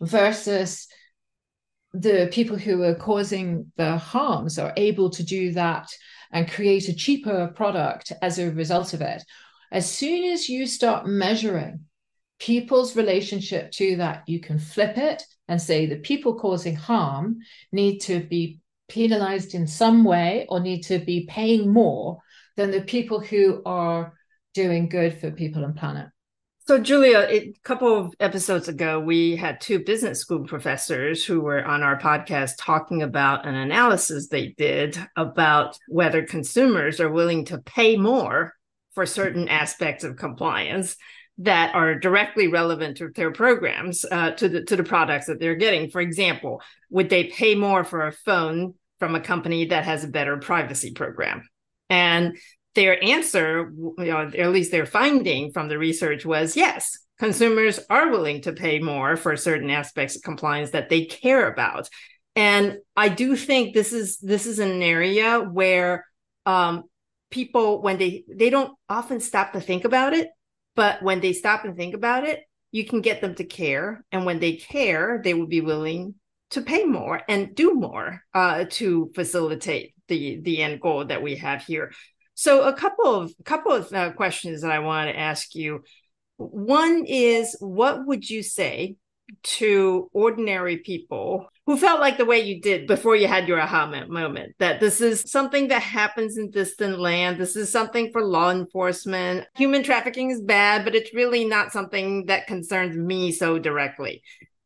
versus 0.00 0.86
the 1.92 2.28
people 2.32 2.56
who 2.56 2.82
are 2.82 2.94
causing 2.94 3.72
the 3.76 3.96
harms 3.96 4.58
are 4.58 4.72
able 4.76 5.10
to 5.10 5.22
do 5.22 5.52
that 5.52 5.88
and 6.32 6.50
create 6.50 6.88
a 6.88 6.94
cheaper 6.94 7.48
product 7.54 8.12
as 8.20 8.38
a 8.38 8.50
result 8.50 8.92
of 8.92 9.00
it. 9.00 9.22
As 9.72 9.90
soon 9.90 10.24
as 10.24 10.48
you 10.48 10.66
start 10.66 11.06
measuring 11.06 11.80
people's 12.38 12.96
relationship 12.96 13.70
to 13.72 13.96
that, 13.96 14.24
you 14.26 14.40
can 14.40 14.58
flip 14.58 14.98
it 14.98 15.22
and 15.48 15.60
say 15.60 15.86
the 15.86 15.96
people 15.96 16.38
causing 16.38 16.76
harm 16.76 17.38
need 17.72 18.00
to 18.00 18.20
be 18.20 18.60
penalized 18.88 19.54
in 19.54 19.66
some 19.66 20.04
way 20.04 20.46
or 20.48 20.60
need 20.60 20.82
to 20.82 20.98
be 20.98 21.26
paying 21.28 21.72
more 21.72 22.18
than 22.56 22.70
the 22.70 22.82
people 22.82 23.20
who 23.20 23.62
are 23.64 24.12
doing 24.54 24.88
good 24.88 25.18
for 25.20 25.30
people 25.30 25.64
and 25.64 25.76
planet. 25.76 26.08
So, 26.68 26.80
Julia, 26.80 27.28
a 27.30 27.54
couple 27.62 27.96
of 27.96 28.12
episodes 28.18 28.66
ago, 28.66 28.98
we 28.98 29.36
had 29.36 29.60
two 29.60 29.84
business 29.84 30.18
school 30.18 30.44
professors 30.44 31.24
who 31.24 31.40
were 31.40 31.64
on 31.64 31.84
our 31.84 31.96
podcast 31.96 32.54
talking 32.58 33.04
about 33.04 33.46
an 33.46 33.54
analysis 33.54 34.26
they 34.26 34.48
did 34.58 34.98
about 35.14 35.78
whether 35.86 36.26
consumers 36.26 36.98
are 36.98 37.08
willing 37.08 37.44
to 37.44 37.58
pay 37.58 37.96
more 37.96 38.52
for 38.96 39.06
certain 39.06 39.48
aspects 39.48 40.02
of 40.02 40.16
compliance 40.16 40.96
that 41.38 41.72
are 41.76 41.94
directly 42.00 42.48
relevant 42.48 42.96
to 42.96 43.10
their 43.14 43.30
programs, 43.30 44.04
uh, 44.10 44.32
to 44.32 44.48
the 44.48 44.64
to 44.64 44.74
the 44.74 44.82
products 44.82 45.26
that 45.26 45.38
they're 45.38 45.54
getting. 45.54 45.88
For 45.88 46.00
example, 46.00 46.60
would 46.90 47.10
they 47.10 47.24
pay 47.24 47.54
more 47.54 47.84
for 47.84 48.08
a 48.08 48.12
phone 48.12 48.74
from 48.98 49.14
a 49.14 49.20
company 49.20 49.66
that 49.66 49.84
has 49.84 50.02
a 50.02 50.08
better 50.08 50.36
privacy 50.38 50.90
program? 50.94 51.48
And 51.88 52.36
their 52.76 53.02
answer, 53.02 53.72
you 53.76 53.94
know, 53.98 54.18
or 54.18 54.40
at 54.40 54.52
least 54.52 54.70
their 54.70 54.86
finding 54.86 55.50
from 55.50 55.68
the 55.68 55.78
research 55.78 56.24
was 56.24 56.56
yes, 56.56 56.96
consumers 57.18 57.80
are 57.90 58.10
willing 58.10 58.42
to 58.42 58.52
pay 58.52 58.78
more 58.78 59.16
for 59.16 59.36
certain 59.36 59.70
aspects 59.70 60.14
of 60.14 60.22
compliance 60.22 60.70
that 60.70 60.88
they 60.88 61.06
care 61.06 61.50
about. 61.50 61.88
And 62.36 62.78
I 62.94 63.08
do 63.08 63.34
think 63.34 63.74
this 63.74 63.92
is 63.92 64.18
this 64.18 64.46
is 64.46 64.60
an 64.60 64.82
area 64.82 65.40
where 65.40 66.06
um, 66.44 66.84
people, 67.30 67.82
when 67.82 67.98
they 67.98 68.24
they 68.28 68.50
don't 68.50 68.72
often 68.88 69.20
stop 69.20 69.52
to 69.52 69.60
think 69.60 69.84
about 69.84 70.12
it, 70.12 70.28
but 70.76 71.02
when 71.02 71.20
they 71.20 71.32
stop 71.32 71.64
and 71.64 71.76
think 71.76 71.94
about 71.94 72.24
it, 72.24 72.40
you 72.70 72.84
can 72.84 73.00
get 73.00 73.20
them 73.20 73.34
to 73.36 73.44
care. 73.44 74.04
And 74.12 74.26
when 74.26 74.38
they 74.38 74.56
care, 74.56 75.20
they 75.24 75.34
will 75.34 75.46
be 75.46 75.62
willing 75.62 76.14
to 76.50 76.60
pay 76.60 76.84
more 76.84 77.22
and 77.28 77.54
do 77.54 77.74
more 77.74 78.22
uh, 78.34 78.66
to 78.70 79.10
facilitate 79.14 79.94
the 80.08 80.40
the 80.42 80.62
end 80.62 80.80
goal 80.80 81.06
that 81.06 81.22
we 81.22 81.36
have 81.36 81.64
here. 81.64 81.92
So 82.36 82.64
a 82.64 82.72
couple 82.72 83.14
of 83.14 83.32
couple 83.44 83.72
of 83.72 83.92
uh, 83.92 84.12
questions 84.12 84.60
that 84.60 84.70
I 84.70 84.78
want 84.78 85.10
to 85.10 85.18
ask 85.18 85.54
you. 85.54 85.82
One 86.36 87.06
is, 87.06 87.56
what 87.60 88.06
would 88.06 88.28
you 88.28 88.42
say 88.42 88.96
to 89.42 90.10
ordinary 90.12 90.76
people 90.76 91.48
who 91.64 91.76
felt 91.76 91.98
like 91.98 92.18
the 92.18 92.26
way 92.26 92.38
you 92.38 92.60
did 92.60 92.86
before 92.86 93.16
you 93.16 93.26
had 93.26 93.48
your 93.48 93.60
aha 93.60 93.90
moment 94.08 94.54
that 94.58 94.78
this 94.78 95.00
is 95.00 95.28
something 95.28 95.66
that 95.66 95.82
happens 95.82 96.38
in 96.38 96.48
distant 96.50 97.00
land 97.00 97.36
this 97.36 97.56
is 97.56 97.68
something 97.68 98.12
for 98.12 98.24
law 98.24 98.52
enforcement 98.52 99.44
human 99.56 99.82
trafficking 99.82 100.30
is 100.30 100.40
bad 100.40 100.84
but 100.84 100.94
it's 100.94 101.12
really 101.12 101.44
not 101.44 101.72
something 101.72 102.26
that 102.26 102.46
concerns 102.46 102.96
me 102.96 103.32
so 103.32 103.58
directly 103.58 104.22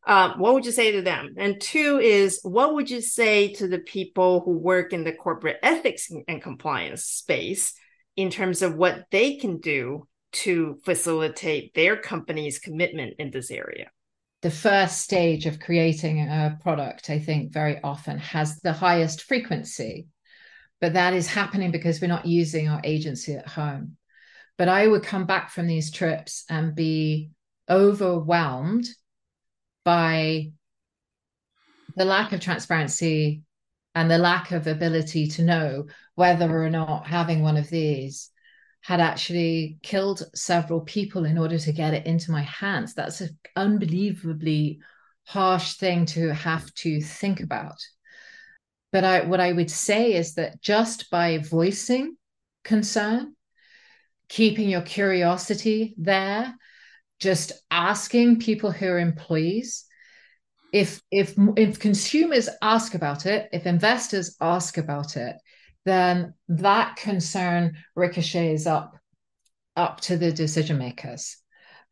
um, 0.06 0.38
what 0.38 0.54
would 0.54 0.64
you 0.64 0.72
say 0.72 0.92
to 0.92 1.02
them? 1.02 1.34
And 1.36 1.60
two 1.60 1.98
is 1.98 2.40
what 2.42 2.74
would 2.74 2.90
you 2.90 3.00
say 3.00 3.52
to 3.54 3.68
the 3.68 3.78
people 3.78 4.40
who 4.40 4.52
work 4.52 4.92
in 4.92 5.04
the 5.04 5.12
corporate 5.12 5.58
ethics 5.62 6.10
and 6.26 6.42
compliance 6.42 7.04
space 7.04 7.74
in 8.16 8.30
terms 8.30 8.62
of 8.62 8.76
what 8.76 9.04
they 9.10 9.36
can 9.36 9.58
do 9.58 10.06
to 10.32 10.78
facilitate 10.84 11.74
their 11.74 11.96
company's 11.96 12.58
commitment 12.58 13.14
in 13.18 13.30
this 13.30 13.50
area? 13.50 13.90
The 14.42 14.50
first 14.50 15.02
stage 15.02 15.44
of 15.44 15.60
creating 15.60 16.20
a 16.20 16.58
product, 16.62 17.10
I 17.10 17.18
think, 17.18 17.52
very 17.52 17.78
often 17.82 18.18
has 18.18 18.58
the 18.60 18.72
highest 18.72 19.22
frequency, 19.24 20.06
but 20.80 20.94
that 20.94 21.12
is 21.12 21.26
happening 21.26 21.72
because 21.72 22.00
we're 22.00 22.06
not 22.06 22.24
using 22.24 22.68
our 22.68 22.80
agency 22.84 23.34
at 23.34 23.46
home. 23.46 23.98
But 24.56 24.68
I 24.68 24.86
would 24.86 25.02
come 25.02 25.26
back 25.26 25.50
from 25.50 25.66
these 25.66 25.90
trips 25.90 26.44
and 26.48 26.74
be 26.74 27.32
overwhelmed 27.68 28.86
by 29.84 30.52
the 31.96 32.04
lack 32.04 32.32
of 32.32 32.40
transparency 32.40 33.42
and 33.94 34.10
the 34.10 34.18
lack 34.18 34.52
of 34.52 34.66
ability 34.66 35.26
to 35.28 35.42
know 35.42 35.86
whether 36.14 36.62
or 36.62 36.70
not 36.70 37.06
having 37.06 37.42
one 37.42 37.56
of 37.56 37.68
these 37.70 38.30
had 38.82 39.00
actually 39.00 39.78
killed 39.82 40.22
several 40.34 40.80
people 40.80 41.24
in 41.24 41.36
order 41.36 41.58
to 41.58 41.72
get 41.72 41.92
it 41.92 42.06
into 42.06 42.30
my 42.30 42.42
hands. 42.42 42.94
That's 42.94 43.20
an 43.20 43.38
unbelievably 43.56 44.80
harsh 45.26 45.74
thing 45.74 46.06
to 46.06 46.32
have 46.32 46.72
to 46.74 47.00
think 47.00 47.40
about. 47.40 47.76
But 48.92 49.04
I, 49.04 49.20
what 49.22 49.40
I 49.40 49.52
would 49.52 49.70
say 49.70 50.14
is 50.14 50.34
that 50.34 50.60
just 50.60 51.10
by 51.10 51.38
voicing 51.38 52.16
concern, 52.64 53.36
keeping 54.28 54.68
your 54.68 54.82
curiosity 54.82 55.94
there, 55.98 56.54
just 57.20 57.52
asking 57.70 58.40
people 58.40 58.70
who 58.70 58.87
are 58.87 58.98
employees. 58.98 59.85
If 60.72 61.02
if 61.11 61.35
if 61.56 61.78
consumers 61.78 62.48
ask 62.62 62.94
about 62.94 63.26
it 63.26 63.48
if 63.52 63.66
investors 63.66 64.37
ask 64.40 64.78
about 64.78 65.16
it 65.16 65.35
then 65.85 66.35
that 66.48 66.96
concern 66.96 67.76
ricochets 67.96 68.66
up 68.66 68.96
up 69.76 70.00
to 70.02 70.16
the 70.16 70.33
decision 70.33 70.78
makers. 70.78 71.37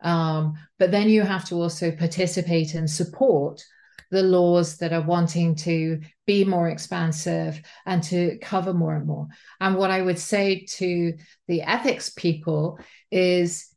Um, 0.00 0.54
but 0.78 0.90
then 0.90 1.08
you 1.08 1.22
have 1.22 1.44
to 1.46 1.56
also 1.56 1.90
participate 1.90 2.74
and 2.74 2.88
support 2.88 3.62
the 4.10 4.22
laws 4.22 4.78
that 4.78 4.92
are 4.92 5.02
wanting 5.02 5.54
to 5.54 6.00
be 6.26 6.44
more 6.44 6.68
expansive 6.68 7.60
and 7.84 8.02
to 8.04 8.38
cover 8.40 8.72
more 8.72 8.94
and 8.94 9.06
more. 9.06 9.28
And 9.60 9.76
what 9.76 9.90
i 9.90 10.00
would 10.00 10.18
say 10.18 10.66
to 10.76 11.14
the 11.46 11.62
ethics 11.62 12.10
people 12.10 12.78
is 13.10 13.68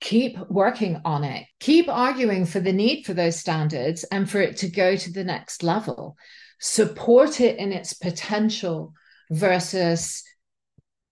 keep 0.00 0.38
working 0.48 1.00
on 1.04 1.24
it 1.24 1.46
keep 1.58 1.88
arguing 1.88 2.46
for 2.46 2.60
the 2.60 2.72
need 2.72 3.04
for 3.04 3.14
those 3.14 3.38
standards 3.38 4.04
and 4.04 4.28
for 4.30 4.40
it 4.40 4.56
to 4.56 4.68
go 4.68 4.96
to 4.96 5.12
the 5.12 5.24
next 5.24 5.62
level 5.62 6.16
support 6.58 7.40
it 7.40 7.58
in 7.58 7.72
its 7.72 7.92
potential 7.94 8.92
versus 9.30 10.22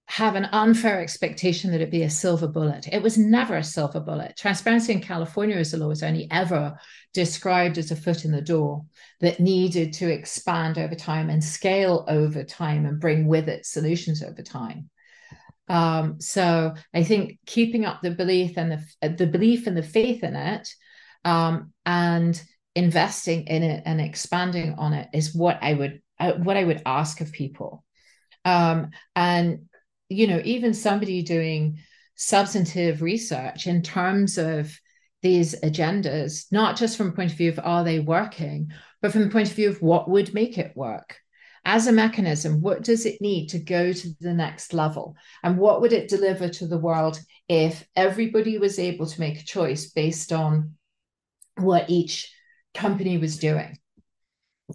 have 0.09 0.37
an 0.37 0.47
unfair 0.53 1.01
expectation 1.01 1.71
that 1.71 1.83
it 1.83 1.91
be 1.91 2.03
a 2.03 2.09
silver 2.09 2.49
bullet. 2.49 2.89
It 2.91 3.03
was 3.03 3.19
never 3.19 3.57
a 3.57 3.63
silver 3.63 4.01
bullet. 4.01 4.39
Transparency 4.39 4.95
in 4.95 5.03
California 5.03 5.57
as 5.57 5.75
a 5.75 5.77
law 5.77 5.89
was 5.89 6.03
only 6.03 6.27
ever 6.31 6.79
described 7.13 7.77
as 7.77 7.91
a 7.91 7.97
foot 7.97 8.25
in 8.25 8.33
the 8.33 8.41
door 8.41 8.87
that 9.21 9.39
needed 9.39 9.93
to 9.95 10.11
expand 10.11 10.79
over 10.79 10.95
time 10.95 11.29
and 11.29 11.45
scale 11.45 12.07
over 12.09 12.43
time 12.43 12.87
and 12.87 12.99
bring 12.99 13.29
with 13.29 13.51
it 13.51 13.67
solutions 13.67 14.23
over 14.23 14.41
time. 14.41 14.89
Um, 15.69 16.21
so 16.21 16.75
I 16.95 17.05
think 17.05 17.39
keeping 17.47 17.85
up 17.85 18.01
the 18.01 18.11
belief 18.11 18.57
and 18.57 18.73
the 18.73 19.09
the 19.09 19.27
belief 19.27 19.67
and 19.67 19.77
the 19.77 19.83
faith 19.83 20.25
in 20.25 20.35
it, 20.35 20.69
um, 21.25 21.73
and 21.85 22.41
investing 22.75 23.47
in 23.47 23.63
it 23.63 23.83
and 23.87 24.01
expanding 24.01 24.75
on 24.79 24.93
it 24.93 25.09
is 25.13 25.35
what 25.35 25.59
I 25.63 25.75
would 25.75 26.01
uh, 26.19 26.33
what 26.33 26.57
I 26.57 26.65
would 26.65 26.83
ask 26.87 27.21
of 27.21 27.33
people. 27.33 27.85
Um, 28.45 28.91
and 29.15 29.67
you 30.09 30.27
know, 30.27 30.41
even 30.45 30.73
somebody 30.75 31.23
doing 31.23 31.79
substantive 32.15 33.03
research 33.03 33.67
in 33.67 33.83
terms 33.83 34.39
of 34.39 34.79
these 35.23 35.55
agendas, 35.61 36.47
not 36.51 36.77
just 36.77 36.97
from 36.97 37.09
a 37.09 37.13
point 37.13 37.33
of 37.33 37.37
view 37.37 37.51
of 37.51 37.61
are 37.63 37.85
they 37.85 37.99
working, 37.99 38.73
but 39.03 39.13
from 39.13 39.23
the 39.23 39.31
point 39.31 39.49
of 39.49 39.55
view 39.55 39.69
of 39.69 39.83
what 39.83 40.09
would 40.09 40.35
make 40.35 40.59
it 40.59 40.77
work. 40.77 41.19
As 41.65 41.87
a 41.87 41.93
mechanism, 41.93 42.61
what 42.61 42.83
does 42.83 43.07
it 43.07 43.21
need 43.21 43.49
to 43.49 43.59
go 43.59 43.93
to 43.93 44.09
the 44.21 44.35
next 44.35 44.73
level? 44.73 45.17
And 45.43 45.59
what 45.59 45.81
would 45.81 45.93
it 45.93 46.09
deliver 46.09 46.49
to 46.49 46.67
the 46.67 46.79
world 46.79 47.21
if 47.49 47.87
everybody 47.97 48.59
was 48.59 48.79
able 48.79 49.07
to 49.07 49.21
make 49.21 49.41
a 49.41 49.45
choice 49.45 49.91
based 49.91 50.33
on 50.33 50.75
what 51.57 51.91
each 51.91 52.33
company 52.75 53.19
was 53.19 53.39
doing 53.39 53.77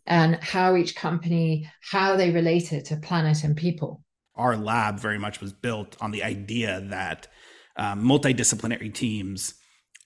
and 0.06 0.36
how 0.43 0.76
each 0.76 0.96
company, 0.96 1.69
how 1.82 2.15
they 2.15 2.32
related 2.32 2.86
to 2.86 2.98
planet 2.98 3.43
and 3.43 3.56
people? 3.56 4.04
Our 4.36 4.58
lab 4.58 5.00
very 5.00 5.19
much 5.19 5.41
was 5.41 5.54
built 5.54 5.96
on 6.02 6.12
the 6.12 6.24
idea 6.24 6.82
that 6.89 7.28
um, 7.76 8.04
multidisciplinary 8.04 8.93
teams 8.93 9.54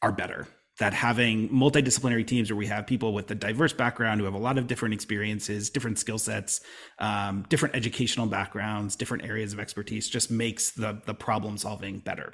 are 0.02 0.12
better 0.12 0.48
that 0.80 0.94
having 0.94 1.50
multidisciplinary 1.50 2.26
teams 2.26 2.52
where 2.52 2.58
we 2.58 2.68
have 2.68 2.86
people 2.86 3.13
with 3.13 3.30
a 3.32 3.36
diverse 3.36 3.74
background 3.74 4.20
who 4.20 4.26
have 4.26 4.36
a 4.36 4.40
lot 4.40 4.58
of 4.58 4.68
different 4.68 4.94
experiences, 4.94 5.70
different 5.70 5.98
skill 5.98 6.20
sets, 6.20 6.62
um, 7.00 7.46
different 7.50 7.76
educational 7.76 8.28
backgrounds, 8.28 8.96
different 8.96 9.24
areas 9.26 9.54
of 9.54 9.60
expertise 9.60 10.08
just 10.10 10.30
makes 10.30 10.72
the, 10.72 11.02
the 11.06 11.13
problem 11.13 11.58
solving 11.58 12.00
better. 12.00 12.34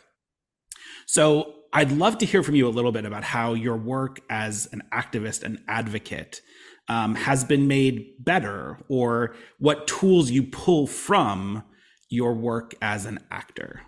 So 1.06 1.56
I'd 1.72 1.92
love 1.92 2.18
to 2.20 2.26
hear 2.26 2.44
from 2.44 2.56
you 2.56 2.68
a 2.68 2.70
little 2.70 2.92
bit 2.92 3.06
about 3.06 3.24
how 3.24 3.54
your 3.54 3.78
work 3.78 4.20
as 4.30 4.68
an 4.72 4.84
activist 4.92 5.44
and 5.44 5.60
advocate 5.68 6.42
um, 6.90 7.16
has 7.16 7.44
been 7.44 7.68
made 7.68 8.08
better 8.20 8.80
or 8.90 9.36
what 9.58 9.88
tools 9.88 10.32
you 10.32 10.44
pull 10.44 10.86
from 10.86 11.64
your 12.10 12.34
work 12.34 12.76
as 12.82 13.06
an 13.06 13.20
actor. 13.32 13.82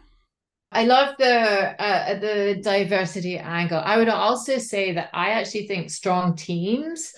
I 0.75 0.83
love 0.83 1.15
the 1.17 1.81
uh, 1.81 2.19
the 2.19 2.59
diversity 2.61 3.37
angle. 3.37 3.81
I 3.83 3.95
would 3.97 4.09
also 4.09 4.57
say 4.57 4.91
that 4.91 5.09
I 5.13 5.29
actually 5.31 5.67
think 5.67 5.89
strong 5.89 6.35
teams 6.35 7.13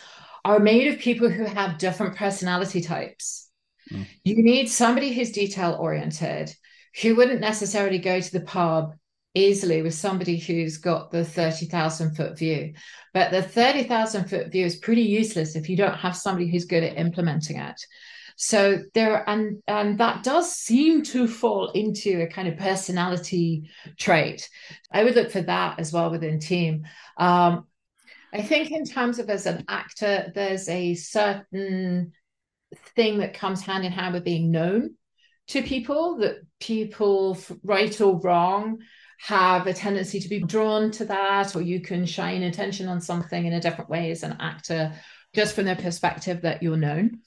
are 0.46 0.60
made 0.60 0.94
of 0.94 1.00
people 1.00 1.28
who 1.28 1.44
have 1.44 1.80
different 1.80 2.16
personality 2.16 2.82
types. 2.82 3.50
Mm. 3.92 4.06
You 4.24 4.44
need 4.44 4.70
somebody 4.70 5.12
who's 5.12 5.32
detail 5.32 5.76
oriented, 5.80 6.54
who 7.02 7.16
wouldn't 7.16 7.42
necessarily 7.42 7.98
go 7.98 8.22
to 8.22 8.32
the 8.32 8.46
pub 8.46 8.94
easily 9.34 9.82
with 9.82 9.96
somebody 9.96 10.38
who's 10.38 10.78
got 10.78 11.12
the 11.12 11.26
30,000 11.26 12.16
foot 12.16 12.38
view. 12.38 12.74
But 13.14 13.32
the 13.32 13.42
30,000 13.42 14.30
foot 14.30 14.52
view 14.52 14.66
is 14.66 14.76
pretty 14.78 15.02
useless 15.02 15.56
if 15.56 15.68
you 15.68 15.78
don't 15.78 15.98
have 15.98 16.16
somebody 16.16 16.48
who's 16.48 16.66
good 16.66 16.84
at 16.84 16.98
implementing 16.98 17.58
it. 17.58 17.82
So 18.40 18.84
there, 18.94 19.28
and 19.28 19.64
and 19.68 19.98
that 19.98 20.24
does 20.24 20.54
seem 20.54 21.02
to 21.06 21.28
fall 21.28 21.72
into 21.72 22.22
a 22.22 22.28
kind 22.28 22.48
of 22.48 22.58
personality 22.58 23.70
trait. 23.98 24.48
I 24.92 25.04
would 25.04 25.16
look 25.16 25.32
for 25.32 25.42
that 25.42 25.80
as 25.80 25.92
well 25.92 26.12
within 26.12 26.40
team. 26.40 26.86
Um, 27.18 27.66
I 28.32 28.44
think 28.44 28.70
in 28.72 28.86
terms 28.86 29.18
of 29.18 29.30
as 29.32 29.48
an 29.48 29.66
actor, 29.68 30.32
there's 30.36 30.70
a 30.70 30.94
certain 30.94 32.14
thing 32.96 33.20
that 33.20 33.34
comes 33.34 33.62
hand 33.62 33.86
in 33.86 33.92
hand 33.92 34.14
with 34.14 34.24
being 34.24 34.52
known 34.52 34.96
to 35.48 35.64
people 35.64 36.18
that 36.18 36.36
people, 36.60 37.40
right 37.64 38.00
or 38.00 38.20
wrong, 38.20 38.80
have 39.20 39.66
a 39.66 39.74
tendency 39.74 40.20
to 40.20 40.30
be 40.30 40.42
drawn 40.42 40.92
to 40.92 41.06
that, 41.06 41.56
or 41.56 41.62
you 41.62 41.82
can 41.82 42.06
shine 42.06 42.44
attention 42.44 42.88
on 42.88 43.02
something 43.02 43.46
in 43.46 43.54
a 43.54 43.62
different 43.62 43.90
way 43.90 44.12
as 44.12 44.22
an 44.22 44.38
actor, 44.40 44.94
just 45.34 45.56
from 45.56 45.66
the 45.66 45.76
perspective 45.76 46.42
that 46.42 46.62
you're 46.62 46.78
known. 46.78 47.22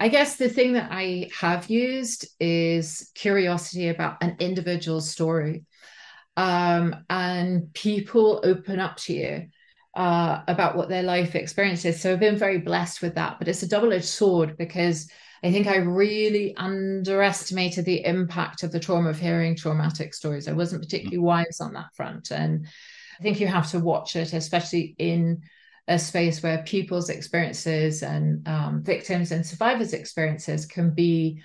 I 0.00 0.08
guess 0.08 0.36
the 0.36 0.48
thing 0.48 0.72
that 0.72 0.88
I 0.90 1.28
have 1.38 1.70
used 1.70 2.26
is 2.40 3.10
curiosity 3.14 3.88
about 3.88 4.22
an 4.22 4.36
individual 4.40 5.00
story. 5.00 5.64
Um, 6.36 6.96
and 7.10 7.72
people 7.74 8.40
open 8.42 8.80
up 8.80 8.96
to 8.98 9.12
you 9.12 9.46
uh, 9.94 10.42
about 10.48 10.76
what 10.76 10.88
their 10.88 11.02
life 11.02 11.34
experience 11.34 11.84
is. 11.84 12.00
So 12.00 12.12
I've 12.12 12.20
been 12.20 12.38
very 12.38 12.58
blessed 12.58 13.02
with 13.02 13.16
that. 13.16 13.38
But 13.38 13.48
it's 13.48 13.62
a 13.62 13.68
double 13.68 13.92
edged 13.92 14.06
sword 14.06 14.56
because 14.56 15.10
I 15.44 15.52
think 15.52 15.66
I 15.66 15.76
really 15.76 16.56
underestimated 16.56 17.84
the 17.84 18.04
impact 18.04 18.62
of 18.62 18.72
the 18.72 18.80
trauma 18.80 19.10
of 19.10 19.18
hearing 19.18 19.56
traumatic 19.56 20.14
stories. 20.14 20.48
I 20.48 20.52
wasn't 20.52 20.82
particularly 20.82 21.18
wise 21.18 21.60
on 21.60 21.74
that 21.74 21.94
front. 21.94 22.30
And 22.30 22.66
I 23.18 23.22
think 23.22 23.40
you 23.40 23.46
have 23.48 23.70
to 23.72 23.78
watch 23.78 24.16
it, 24.16 24.32
especially 24.32 24.94
in 24.98 25.42
a 25.88 25.98
space 25.98 26.42
where 26.42 26.62
people's 26.62 27.10
experiences 27.10 28.02
and 28.02 28.46
um, 28.46 28.82
victims 28.82 29.32
and 29.32 29.44
survivors' 29.44 29.92
experiences 29.92 30.66
can 30.66 30.94
be 30.94 31.42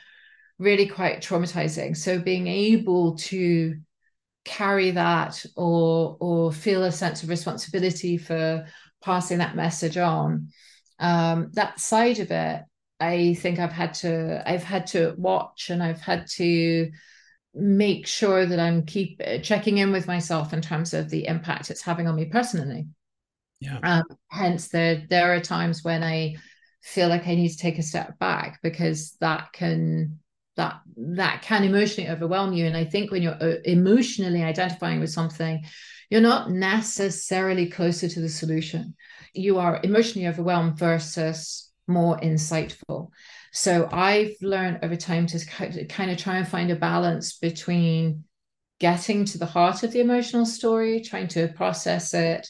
really 0.59 0.87
quite 0.87 1.21
traumatizing. 1.21 1.95
So 1.95 2.19
being 2.19 2.47
able 2.47 3.17
to 3.17 3.77
carry 4.45 4.91
that 4.91 5.45
or 5.55 6.17
or 6.19 6.51
feel 6.51 6.83
a 6.83 6.91
sense 6.91 7.21
of 7.23 7.29
responsibility 7.29 8.17
for 8.17 8.65
passing 9.03 9.39
that 9.39 9.55
message 9.55 9.97
on, 9.97 10.49
um, 10.99 11.51
that 11.53 11.79
side 11.79 12.19
of 12.19 12.31
it, 12.31 12.63
I 12.99 13.33
think 13.35 13.59
I've 13.59 13.71
had 13.71 13.93
to 13.95 14.43
I've 14.49 14.63
had 14.63 14.87
to 14.87 15.15
watch 15.17 15.69
and 15.69 15.83
I've 15.83 16.01
had 16.01 16.27
to 16.35 16.91
make 17.53 18.05
sure 18.05 18.45
that 18.45 18.59
I'm 18.59 18.85
keep 18.85 19.21
checking 19.41 19.79
in 19.79 19.91
with 19.91 20.07
myself 20.07 20.53
in 20.53 20.61
terms 20.61 20.93
of 20.93 21.09
the 21.09 21.25
impact 21.27 21.71
it's 21.71 21.81
having 21.81 22.07
on 22.07 22.15
me 22.15 22.25
personally. 22.25 22.87
Yeah. 23.59 23.79
Um, 23.83 24.03
hence, 24.29 24.67
there 24.69 25.05
there 25.09 25.35
are 25.35 25.39
times 25.39 25.83
when 25.83 26.03
I 26.03 26.35
feel 26.81 27.09
like 27.09 27.27
I 27.27 27.35
need 27.35 27.49
to 27.49 27.57
take 27.57 27.79
a 27.79 27.83
step 27.83 28.17
back 28.19 28.59
because 28.61 29.17
that 29.19 29.51
can 29.51 30.19
that 30.55 30.81
that 30.97 31.41
can 31.41 31.63
emotionally 31.63 32.09
overwhelm 32.09 32.53
you. 32.53 32.65
And 32.65 32.77
I 32.77 32.85
think 32.85 33.11
when 33.11 33.21
you're 33.21 33.41
uh, 33.41 33.55
emotionally 33.65 34.43
identifying 34.43 34.99
with 34.99 35.11
something, 35.11 35.63
you're 36.09 36.21
not 36.21 36.51
necessarily 36.51 37.67
closer 37.69 38.07
to 38.07 38.19
the 38.19 38.29
solution. 38.29 38.95
You 39.33 39.59
are 39.59 39.79
emotionally 39.83 40.27
overwhelmed 40.27 40.77
versus 40.77 41.71
more 41.87 42.17
insightful. 42.19 43.09
So 43.53 43.87
I've 43.91 44.35
learned 44.41 44.79
over 44.83 44.95
time 44.95 45.27
to 45.27 45.45
kind 45.45 46.11
of 46.11 46.17
try 46.17 46.37
and 46.37 46.47
find 46.47 46.69
a 46.71 46.75
balance 46.75 47.37
between 47.37 48.25
getting 48.79 49.25
to 49.25 49.37
the 49.37 49.45
heart 49.45 49.83
of 49.83 49.91
the 49.91 49.99
emotional 49.99 50.45
story, 50.45 51.01
trying 51.01 51.27
to 51.29 51.47
process 51.49 52.13
it, 52.13 52.47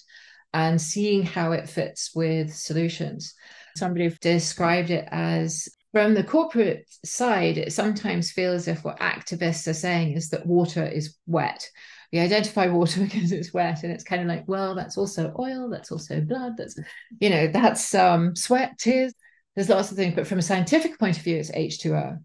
and 0.54 0.82
seeing 0.82 1.24
how 1.24 1.52
it 1.52 1.70
fits 1.70 2.12
with 2.16 2.54
solutions. 2.54 3.34
Somebody 3.76 4.10
described 4.22 4.90
it 4.90 5.08
as 5.12 5.70
from 5.94 6.14
the 6.14 6.24
corporate 6.24 6.86
side, 7.06 7.58
it 7.58 7.74
sometimes 7.74 8.32
feels 8.32 8.68
as 8.68 8.78
if 8.78 8.84
what 8.84 9.00
activists 9.00 9.68
are 9.68 9.74
saying 9.74 10.14
is 10.14 10.30
that 10.30 10.46
water 10.46 10.86
is 10.86 11.16
wet. 11.26 11.68
We 12.12 12.20
identify 12.20 12.68
water 12.68 13.02
because 13.04 13.32
it's 13.32 13.54
wet, 13.54 13.84
and 13.84 13.92
it's 13.92 14.04
kind 14.04 14.22
of 14.22 14.28
like, 14.28 14.48
well, 14.48 14.76
that's 14.76 14.98
also 14.98 15.34
oil, 15.40 15.70
that's 15.70 15.92
also 15.92 16.22
blood, 16.22 16.54
that's, 16.58 16.78
you 17.20 17.30
know, 17.30 17.48
that's 17.48 17.96
um, 17.96 18.36
sweat, 18.36 18.78
tears. 18.78 19.14
There's 19.56 19.70
lots 19.70 19.90
of 19.90 19.98
things, 19.98 20.14
but 20.14 20.28
from 20.28 20.38
a 20.38 20.44
scientific 20.44 21.00
point 21.00 21.18
of 21.18 21.24
view, 21.24 21.38
it's 21.38 21.52
H2O. 21.52 22.20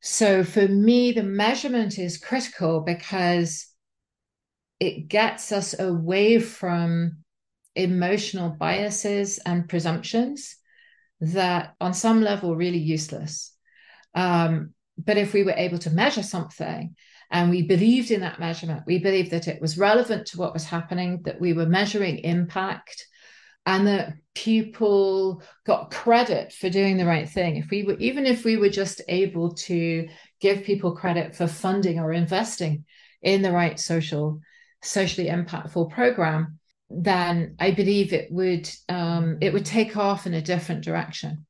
So 0.00 0.42
for 0.42 0.66
me, 0.66 1.12
the 1.12 1.22
measurement 1.22 1.98
is 1.98 2.18
critical 2.18 2.80
because 2.80 3.66
it 4.80 5.08
gets 5.08 5.52
us 5.52 5.78
away 5.78 6.38
from 6.38 7.18
emotional 7.74 8.50
biases 8.50 9.38
and 9.38 9.68
presumptions 9.68 10.56
that 11.20 11.74
on 11.80 11.94
some 11.94 12.22
level 12.22 12.56
really 12.56 12.78
useless. 12.78 13.52
Um, 14.14 14.74
but 14.98 15.18
if 15.18 15.32
we 15.32 15.42
were 15.42 15.54
able 15.56 15.78
to 15.78 15.90
measure 15.90 16.22
something 16.22 16.94
and 17.30 17.50
we 17.50 17.62
believed 17.62 18.10
in 18.10 18.20
that 18.20 18.40
measurement 18.40 18.84
we 18.86 18.98
believed 18.98 19.30
that 19.32 19.48
it 19.48 19.60
was 19.60 19.76
relevant 19.76 20.26
to 20.26 20.38
what 20.38 20.54
was 20.54 20.64
happening 20.64 21.22
that 21.24 21.40
we 21.40 21.52
were 21.52 21.66
measuring 21.66 22.18
impact 22.18 23.06
and 23.66 23.86
that 23.86 24.14
people 24.34 25.42
got 25.66 25.90
credit 25.90 26.52
for 26.52 26.70
doing 26.70 26.96
the 26.96 27.04
right 27.04 27.28
thing. 27.28 27.56
If 27.56 27.68
we 27.70 27.82
were 27.82 27.96
even 27.98 28.24
if 28.24 28.44
we 28.44 28.56
were 28.56 28.70
just 28.70 29.02
able 29.08 29.54
to 29.54 30.08
give 30.40 30.64
people 30.64 30.96
credit 30.96 31.34
for 31.34 31.46
funding 31.46 31.98
or 31.98 32.12
investing 32.12 32.84
in 33.22 33.42
the 33.42 33.52
right 33.52 33.78
social 33.78 34.40
socially 34.82 35.28
impactful 35.28 35.90
program, 35.90 36.58
then 36.90 37.56
I 37.58 37.72
believe 37.72 38.12
it 38.12 38.30
would 38.30 38.68
um, 38.88 39.38
it 39.40 39.52
would 39.52 39.64
take 39.64 39.96
off 39.96 40.26
in 40.26 40.34
a 40.34 40.42
different 40.42 40.84
direction. 40.84 41.46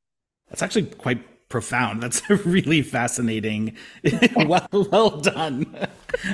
That's 0.49 0.61
actually 0.61 0.85
quite 0.85 1.49
profound. 1.49 2.01
That's 2.01 2.27
really 2.45 2.81
fascinating. 2.81 3.75
well, 4.35 4.67
well 4.71 5.21
done. 5.21 5.67
Uh, 5.75 5.85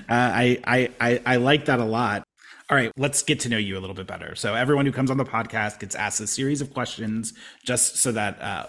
I, 0.10 0.60
I 0.66 0.92
I 1.00 1.22
I 1.26 1.36
like 1.38 1.66
that 1.66 1.80
a 1.80 1.86
lot. 1.86 2.24
All 2.70 2.78
right, 2.78 2.92
let's 2.98 3.22
get 3.22 3.42
to 3.42 3.50
know 3.50 3.58
you 3.58 3.78
a 3.78 3.82
little 3.82 3.96
bit 3.96 4.08
better. 4.08 4.36
So 4.36 4.56
everyone 4.56 4.86
who 4.86 4.92
comes 4.92 5.12
on 5.12 5.18
the 5.18 5.26
podcast 5.26 5.80
gets 5.80 5.96
asked 5.96 6.22
a 6.22 6.28
series 6.28 6.62
of 6.62 6.74
questions, 6.74 7.34
just 7.64 7.98
so 7.98 8.12
that 8.14 8.42
uh, 8.42 8.68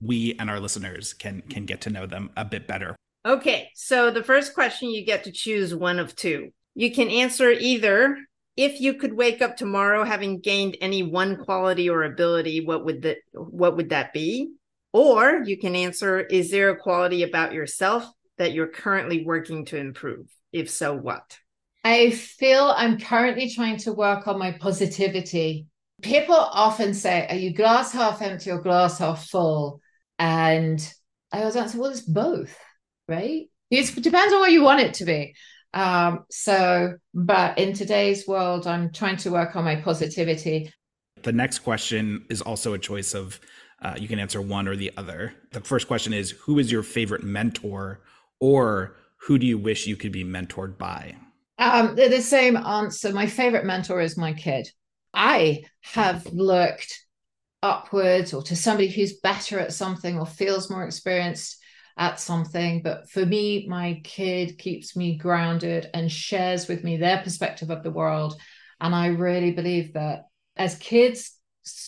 we 0.00 0.34
and 0.38 0.48
our 0.48 0.60
listeners 0.60 1.12
can 1.12 1.42
can 1.42 1.66
get 1.66 1.82
to 1.82 1.90
know 1.90 2.06
them 2.06 2.30
a 2.36 2.44
bit 2.44 2.66
better. 2.66 2.96
Okay, 3.26 3.70
so 3.74 4.10
the 4.10 4.22
first 4.22 4.54
question 4.54 4.90
you 4.90 5.04
get 5.04 5.24
to 5.24 5.32
choose 5.32 5.74
one 5.74 5.98
of 5.98 6.14
two. 6.14 6.50
You 6.74 6.92
can 6.92 7.08
answer 7.08 7.50
either 7.50 8.18
if 8.56 8.80
you 8.80 8.94
could 8.94 9.14
wake 9.14 9.42
up 9.42 9.56
tomorrow 9.56 10.04
having 10.04 10.40
gained 10.40 10.76
any 10.80 11.02
one 11.02 11.44
quality 11.44 11.90
or 11.90 12.04
ability, 12.04 12.64
what 12.64 12.84
would 12.84 13.02
that 13.02 13.18
what 13.32 13.76
would 13.76 13.90
that 13.90 14.12
be? 14.12 14.52
Or 14.92 15.42
you 15.44 15.58
can 15.58 15.74
answer, 15.74 16.20
is 16.20 16.50
there 16.50 16.70
a 16.70 16.76
quality 16.76 17.24
about 17.24 17.52
yourself 17.52 18.08
that 18.38 18.52
you're 18.52 18.68
currently 18.68 19.24
working 19.24 19.64
to 19.66 19.76
improve? 19.76 20.26
If 20.52 20.70
so, 20.70 20.94
what? 20.94 21.38
I 21.82 22.10
feel 22.10 22.72
I'm 22.76 22.98
currently 22.98 23.50
trying 23.50 23.78
to 23.78 23.92
work 23.92 24.28
on 24.28 24.38
my 24.38 24.52
positivity. 24.52 25.66
People 26.00 26.36
often 26.36 26.94
say, 26.94 27.26
Are 27.28 27.34
you 27.36 27.52
glass 27.52 27.92
half 27.92 28.22
empty 28.22 28.50
or 28.50 28.60
glass 28.60 28.98
half 28.98 29.26
full? 29.26 29.80
And 30.18 30.80
I 31.32 31.40
always 31.40 31.56
answer, 31.56 31.78
well, 31.78 31.90
it's 31.90 32.00
both, 32.00 32.56
right? 33.08 33.46
It 33.70 34.02
depends 34.02 34.32
on 34.32 34.38
what 34.38 34.52
you 34.52 34.62
want 34.62 34.80
it 34.80 34.94
to 34.94 35.04
be. 35.04 35.34
Um, 35.74 36.24
so, 36.30 36.94
but 37.12 37.58
in 37.58 37.74
today's 37.74 38.26
world, 38.26 38.66
I'm 38.66 38.92
trying 38.92 39.16
to 39.18 39.30
work 39.30 39.56
on 39.56 39.64
my 39.64 39.76
positivity. 39.76 40.72
The 41.22 41.32
next 41.32 41.58
question 41.58 42.24
is 42.30 42.40
also 42.40 42.74
a 42.74 42.78
choice 42.78 43.12
of 43.12 43.40
uh, 43.82 43.94
you 43.98 44.08
can 44.08 44.18
answer 44.18 44.40
one 44.40 44.68
or 44.68 44.76
the 44.76 44.92
other. 44.96 45.34
The 45.50 45.60
first 45.60 45.88
question 45.88 46.12
is 46.12 46.30
Who 46.30 46.58
is 46.58 46.70
your 46.70 46.82
favorite 46.82 47.24
mentor, 47.24 48.00
or 48.40 48.96
who 49.16 49.38
do 49.38 49.46
you 49.46 49.58
wish 49.58 49.86
you 49.86 49.96
could 49.96 50.12
be 50.12 50.24
mentored 50.24 50.78
by? 50.78 51.16
Um, 51.58 51.96
the 51.96 52.20
same 52.20 52.56
answer. 52.56 53.12
My 53.12 53.26
favorite 53.26 53.64
mentor 53.64 54.00
is 54.00 54.16
my 54.16 54.32
kid. 54.32 54.68
I 55.12 55.64
have 55.82 56.26
looked 56.26 57.04
upwards 57.62 58.32
or 58.32 58.42
to 58.42 58.56
somebody 58.56 58.88
who's 58.88 59.20
better 59.20 59.58
at 59.58 59.72
something 59.72 60.18
or 60.18 60.26
feels 60.26 60.70
more 60.70 60.84
experienced 60.84 61.58
at 61.96 62.20
something. 62.20 62.82
But 62.82 63.08
for 63.10 63.24
me, 63.24 63.66
my 63.68 64.00
kid 64.04 64.58
keeps 64.58 64.96
me 64.96 65.16
grounded 65.16 65.90
and 65.94 66.10
shares 66.10 66.68
with 66.68 66.82
me 66.84 66.96
their 66.96 67.22
perspective 67.22 67.70
of 67.70 67.82
the 67.82 67.90
world. 67.90 68.36
And 68.80 68.94
I 68.94 69.08
really 69.08 69.52
believe 69.52 69.94
that 69.94 70.26
as 70.56 70.76
kids 70.76 71.36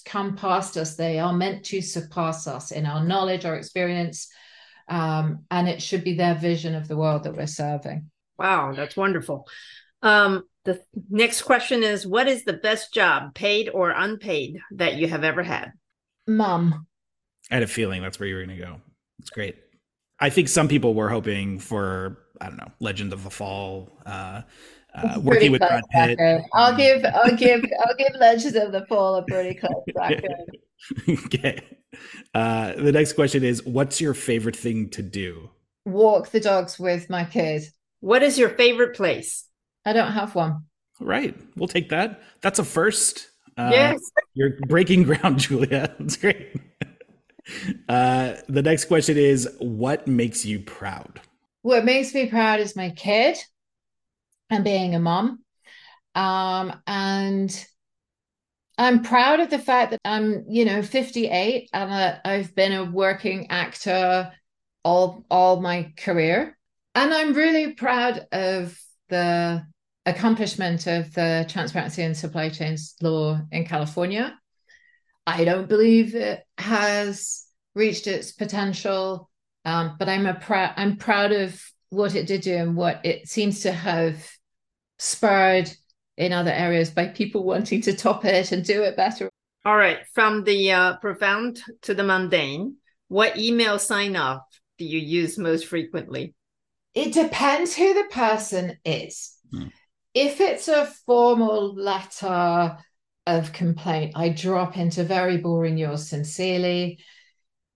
come 0.05 0.37
past 0.37 0.77
us, 0.77 0.97
they 0.97 1.19
are 1.19 1.33
meant 1.33 1.65
to 1.67 1.83
surpass 1.83 2.47
us 2.47 2.71
in 2.71 2.87
our 2.87 3.05
knowledge, 3.05 3.45
our 3.45 3.57
experience. 3.57 4.29
Um, 4.89 5.45
and 5.51 5.69
it 5.69 5.83
should 5.83 6.05
be 6.05 6.15
their 6.15 6.37
vision 6.37 6.75
of 6.75 6.89
the 6.89 6.97
world 6.97 7.25
that 7.25 7.37
we're 7.37 7.47
serving. 7.47 8.11
Wow, 8.39 8.73
that's 8.75 8.97
wonderful. 8.97 9.49
Um, 10.03 10.45
the 10.65 10.81
next 11.11 11.43
question 11.43 11.83
is 11.83 12.07
What 12.07 12.29
is 12.29 12.45
the 12.45 12.53
best 12.53 12.95
job, 12.95 13.35
paid 13.35 13.69
or 13.69 13.91
unpaid, 13.91 14.61
that 14.73 14.95
you 14.95 15.09
have 15.09 15.25
ever 15.25 15.43
had? 15.43 15.73
Mom. 16.27 16.87
I 17.51 17.55
had 17.55 17.63
a 17.63 17.69
feeling 17.69 18.03
that's 18.03 18.19
where 18.19 18.29
you 18.29 18.37
were 18.37 18.45
going 18.45 18.59
to 18.59 18.65
go. 18.65 18.81
It's 19.21 19.31
great. 19.31 19.57
I 20.19 20.31
think 20.31 20.49
some 20.49 20.69
people 20.69 20.95
were 20.95 21.09
hoping 21.09 21.59
for, 21.59 22.19
I 22.41 22.49
don't 22.49 22.57
know, 22.57 22.71
Legend 22.81 23.13
of 23.13 23.25
the 23.25 23.31
Fall, 23.31 23.91
uh, 24.07 24.43
uh, 24.95 25.21
working 25.21 25.53
with 25.53 25.61
Brad 25.61 25.85
Pitt. 25.91 26.19
I'll 26.55 26.75
give, 26.75 27.05
I'll 27.05 27.37
give, 27.37 27.65
I'll 27.85 27.97
give 27.97 28.15
Legends 28.19 28.57
of 28.57 28.73
the 28.73 28.87
Fall 28.87 29.17
a 29.17 29.23
pretty 29.25 29.59
close 29.59 29.85
record. 29.95 30.59
okay. 31.27 31.61
Uh, 32.35 32.73
the 32.73 32.93
next 32.93 33.13
question 33.13 33.45
is, 33.45 33.65
what's 33.65 34.01
your 34.01 34.15
favorite 34.15 34.57
thing 34.57 34.89
to 34.91 35.03
do? 35.03 35.51
Walk 35.85 36.31
the 36.31 36.41
dogs 36.41 36.79
with 36.79 37.11
my 37.11 37.25
kids. 37.25 37.73
What 38.01 38.23
is 38.23 38.39
your 38.39 38.49
favorite 38.51 38.97
place? 38.97 39.45
I 39.85 39.93
don't 39.93 40.13
have 40.13 40.35
one. 40.35 40.65
Right. 41.01 41.37
We'll 41.57 41.69
take 41.69 41.91
that. 41.91 42.23
That's 42.41 42.59
a 42.59 42.65
first. 42.65 43.29
Uh, 43.57 43.71
yes. 43.73 44.01
You're 44.35 44.59
breaking 44.67 45.03
ground, 45.05 45.41
Julia. 45.41 45.95
That's 45.99 46.17
great. 46.17 46.57
Uh, 47.89 48.35
the 48.49 48.63
next 48.63 48.87
question 48.87 49.17
is 49.17 49.49
What 49.61 50.09
makes 50.09 50.45
you 50.45 50.61
proud? 50.61 51.21
What 51.63 51.85
makes 51.85 52.15
me 52.15 52.27
proud 52.29 52.61
is 52.61 52.77
my 52.77 52.91
kid 52.91 53.39
and 54.51 54.65
being 54.65 54.95
a 54.95 54.99
mom. 54.99 55.41
Um, 56.15 56.81
and 56.87 57.67
I'm 58.79 59.03
proud 59.03 59.41
of 59.41 59.51
the 59.51 59.59
fact 59.59 59.93
that 59.93 60.01
I'm, 60.05 60.45
you 60.49 60.65
know, 60.65 60.83
58 60.83 61.71
and 61.73 61.93
uh, 61.93 62.19
I've 62.25 62.55
been 62.55 62.73
a 62.73 62.85
working 62.85 63.51
actor 63.51 64.33
all 64.85 65.25
all 65.31 65.61
my 65.61 65.93
career. 65.97 66.57
And 66.95 67.13
I'm 67.13 67.35
really 67.35 67.73
proud 67.73 68.27
of 68.33 68.79
the 69.09 69.67
accomplishment 70.07 70.87
of 70.87 71.13
the 71.13 71.47
transparency 71.49 72.03
and 72.03 72.17
supply 72.17 72.49
chains 72.49 72.95
law 73.03 73.41
in 73.51 73.67
California. 73.67 74.39
I 75.27 75.45
don't 75.45 75.69
believe 75.69 76.15
it 76.15 76.45
has 76.59 77.45
reached 77.75 78.07
its 78.07 78.33
potential, 78.33 79.29
um, 79.65 79.97
but 79.99 80.09
I'm 80.09 80.27
a 80.27 80.35
proud 80.35 80.73
I'm 80.77 80.97
proud 80.97 81.33
of 81.33 81.61
what 81.91 82.15
it 82.15 82.27
did 82.27 82.43
do 82.43 82.55
and 82.57 82.77
what 82.77 83.05
it 83.05 83.29
seems 83.29 83.61
to 83.61 83.73
have 83.73 84.25
spurred 84.99 85.71
in 86.17 86.33
other 86.33 86.51
areas 86.51 86.91
by 86.91 87.09
people 87.09 87.45
wanting 87.45 87.83
to 87.83 87.95
top 87.95 88.25
it 88.25 88.53
and 88.53 88.65
do 88.65 88.83
it 88.83 88.97
better. 88.97 89.31
All 89.65 89.77
right, 89.77 89.99
from 90.15 90.45
the 90.45 90.73
uh, 90.73 90.97
profound 90.99 91.61
to 91.83 91.95
the 91.95 92.05
mundane, 92.05 92.77
what 93.09 93.37
email 93.37 93.79
sign 93.79 94.17
off 94.17 94.43
do 94.79 94.85
you 94.85 94.99
use 94.99 95.39
most 95.39 95.67
frequently? 95.67 96.35
It 96.95 97.13
depends 97.13 97.75
who 97.75 97.93
the 97.93 98.09
person 98.11 98.79
is. 98.85 99.37
Mm. 99.53 99.73
If 100.15 100.41
it's 100.41 100.69
a 100.69 100.87
formal 101.05 101.75
letter 101.75 102.79
of 103.27 103.53
complaint, 103.53 104.13
I 104.15 104.29
drop 104.29 104.77
into 104.77 105.05
very 105.05 105.39
boring 105.39 105.79
yours 105.79 106.09
sincerely. 106.09 106.99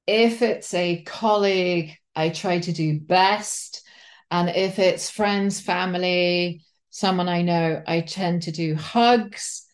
If 0.06 0.42
it's 0.42 0.72
a 0.74 1.02
colleague, 1.02 1.96
I 2.14 2.30
try 2.30 2.60
to 2.60 2.72
do 2.72 3.00
best. 3.00 3.82
And 4.30 4.48
if 4.50 4.78
it's 4.78 5.10
friends, 5.10 5.60
family, 5.60 6.62
someone 6.90 7.28
I 7.28 7.42
know, 7.42 7.82
I 7.86 8.00
tend 8.00 8.42
to 8.42 8.52
do 8.52 8.74
hugs. 8.74 9.66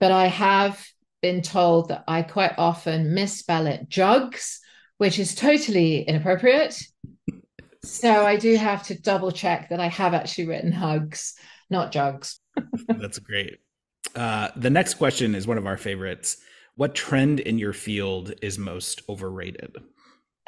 But 0.00 0.12
I 0.12 0.26
have 0.26 0.84
been 1.20 1.42
told 1.42 1.88
that 1.88 2.04
I 2.08 2.22
quite 2.22 2.54
often 2.58 3.14
misspell 3.14 3.66
it 3.66 3.88
jugs, 3.88 4.60
which 4.98 5.18
is 5.18 5.34
totally 5.34 6.02
inappropriate. 6.02 6.80
So 7.84 8.26
I 8.26 8.36
do 8.36 8.56
have 8.56 8.84
to 8.84 9.00
double 9.00 9.30
check 9.30 9.68
that 9.70 9.80
I 9.80 9.88
have 9.88 10.14
actually 10.14 10.48
written 10.48 10.72
hugs 10.72 11.34
not 11.72 11.90
jugs. 11.90 12.38
That's 12.86 13.18
great. 13.18 13.58
Uh, 14.14 14.48
the 14.56 14.70
next 14.70 14.94
question 14.94 15.34
is 15.34 15.46
one 15.46 15.58
of 15.58 15.66
our 15.66 15.76
favorites. 15.76 16.38
What 16.76 16.94
trend 16.94 17.40
in 17.40 17.58
your 17.58 17.72
field 17.72 18.32
is 18.42 18.58
most 18.58 19.02
overrated? 19.08 19.76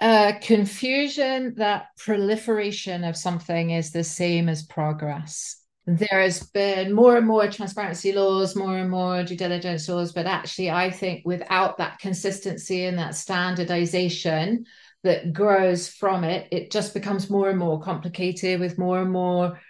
Uh, 0.01 0.33
confusion 0.43 1.55
that 1.57 1.87
proliferation 1.99 3.05
of 3.05 3.17
something 3.17 3.71
is 3.71 3.93
the 3.93 4.05
same 4.05 4.49
as 4.49 4.63
progress. 4.65 5.61
There 5.87 6.23
has 6.23 6.43
been 6.43 6.93
more 6.93 7.17
and 7.17 7.27
more 7.27 7.47
transparency 7.49 8.13
laws, 8.13 8.57
more 8.57 8.79
and 8.79 8.91
more 8.91 9.23
due 9.23 9.37
diligence 9.37 9.89
laws, 9.89 10.13
but 10.13 10.27
actually, 10.27 10.71
I 10.71 10.91
think 10.91 11.27
without 11.27 11.77
that 11.77 11.99
consistency 11.99 12.87
and 12.87 12.99
that 12.99 13.15
standardization 13.15 14.65
that 15.03 15.35
grows 15.35 15.89
from 15.89 16.25
it, 16.25 16.49
it 16.51 16.71
just 16.71 16.95
becomes 16.95 17.29
more 17.29 17.51
and 17.51 17.59
more 17.59 17.81
complicated 17.81 18.61
with 18.61 18.79
more 18.79 19.03
and 19.03 19.13
more 19.13 19.61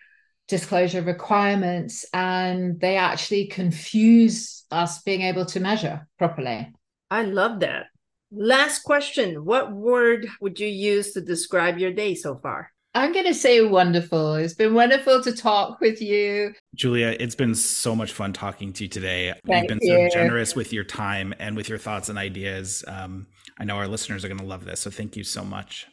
disclosure 0.48 1.02
requirements 1.02 2.04
and 2.12 2.80
they 2.80 2.96
actually 2.96 3.46
confuse 3.46 4.64
us 4.70 5.02
being 5.02 5.22
able 5.22 5.46
to 5.46 5.60
measure 5.60 6.06
properly. 6.18 6.72
I 7.10 7.22
love 7.22 7.60
that. 7.60 7.86
Last 8.30 8.82
question 8.82 9.44
What 9.44 9.72
word 9.72 10.26
would 10.40 10.58
you 10.58 10.66
use 10.66 11.12
to 11.12 11.20
describe 11.20 11.78
your 11.78 11.92
day 11.92 12.14
so 12.14 12.36
far? 12.36 12.70
I'm 12.96 13.12
going 13.12 13.26
to 13.26 13.34
say 13.34 13.60
wonderful. 13.60 14.34
It's 14.34 14.54
been 14.54 14.72
wonderful 14.72 15.20
to 15.22 15.32
talk 15.32 15.80
with 15.80 16.00
you. 16.00 16.54
Julia, 16.76 17.16
it's 17.18 17.34
been 17.34 17.54
so 17.56 17.96
much 17.96 18.12
fun 18.12 18.32
talking 18.32 18.72
to 18.74 18.84
you 18.84 18.88
today. 18.88 19.34
Thank 19.46 19.68
You've 19.68 19.80
been 19.80 19.88
you. 19.88 20.10
so 20.10 20.16
generous 20.20 20.54
with 20.54 20.72
your 20.72 20.84
time 20.84 21.34
and 21.40 21.56
with 21.56 21.68
your 21.68 21.78
thoughts 21.78 22.08
and 22.08 22.16
ideas. 22.16 22.84
Um, 22.86 23.26
I 23.58 23.64
know 23.64 23.76
our 23.76 23.88
listeners 23.88 24.24
are 24.24 24.28
going 24.28 24.38
to 24.38 24.46
love 24.46 24.64
this. 24.64 24.80
So 24.80 24.90
thank 24.90 25.16
you 25.16 25.24
so 25.24 25.44
much. 25.44 25.88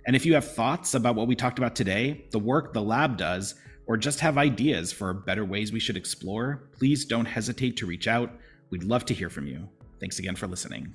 And 0.07 0.15
if 0.15 0.25
you 0.25 0.33
have 0.33 0.55
thoughts 0.55 0.95
about 0.95 1.13
what 1.13 1.27
we 1.27 1.35
talked 1.35 1.59
about 1.59 1.75
today, 1.75 2.25
the 2.31 2.39
work 2.39 2.73
the 2.73 2.81
lab 2.81 3.17
does, 3.17 3.53
or 3.85 3.97
just 3.97 4.19
have 4.21 4.37
ideas 4.37 4.91
for 4.91 5.13
better 5.13 5.45
ways 5.45 5.71
we 5.71 5.79
should 5.79 5.97
explore, 5.97 6.63
please 6.71 7.05
don't 7.05 7.25
hesitate 7.25 7.77
to 7.77 7.85
reach 7.85 8.07
out. 8.07 8.31
We'd 8.69 8.83
love 8.83 9.05
to 9.05 9.13
hear 9.13 9.29
from 9.29 9.47
you. 9.47 9.67
Thanks 9.99 10.19
again 10.19 10.35
for 10.35 10.47
listening. 10.47 10.93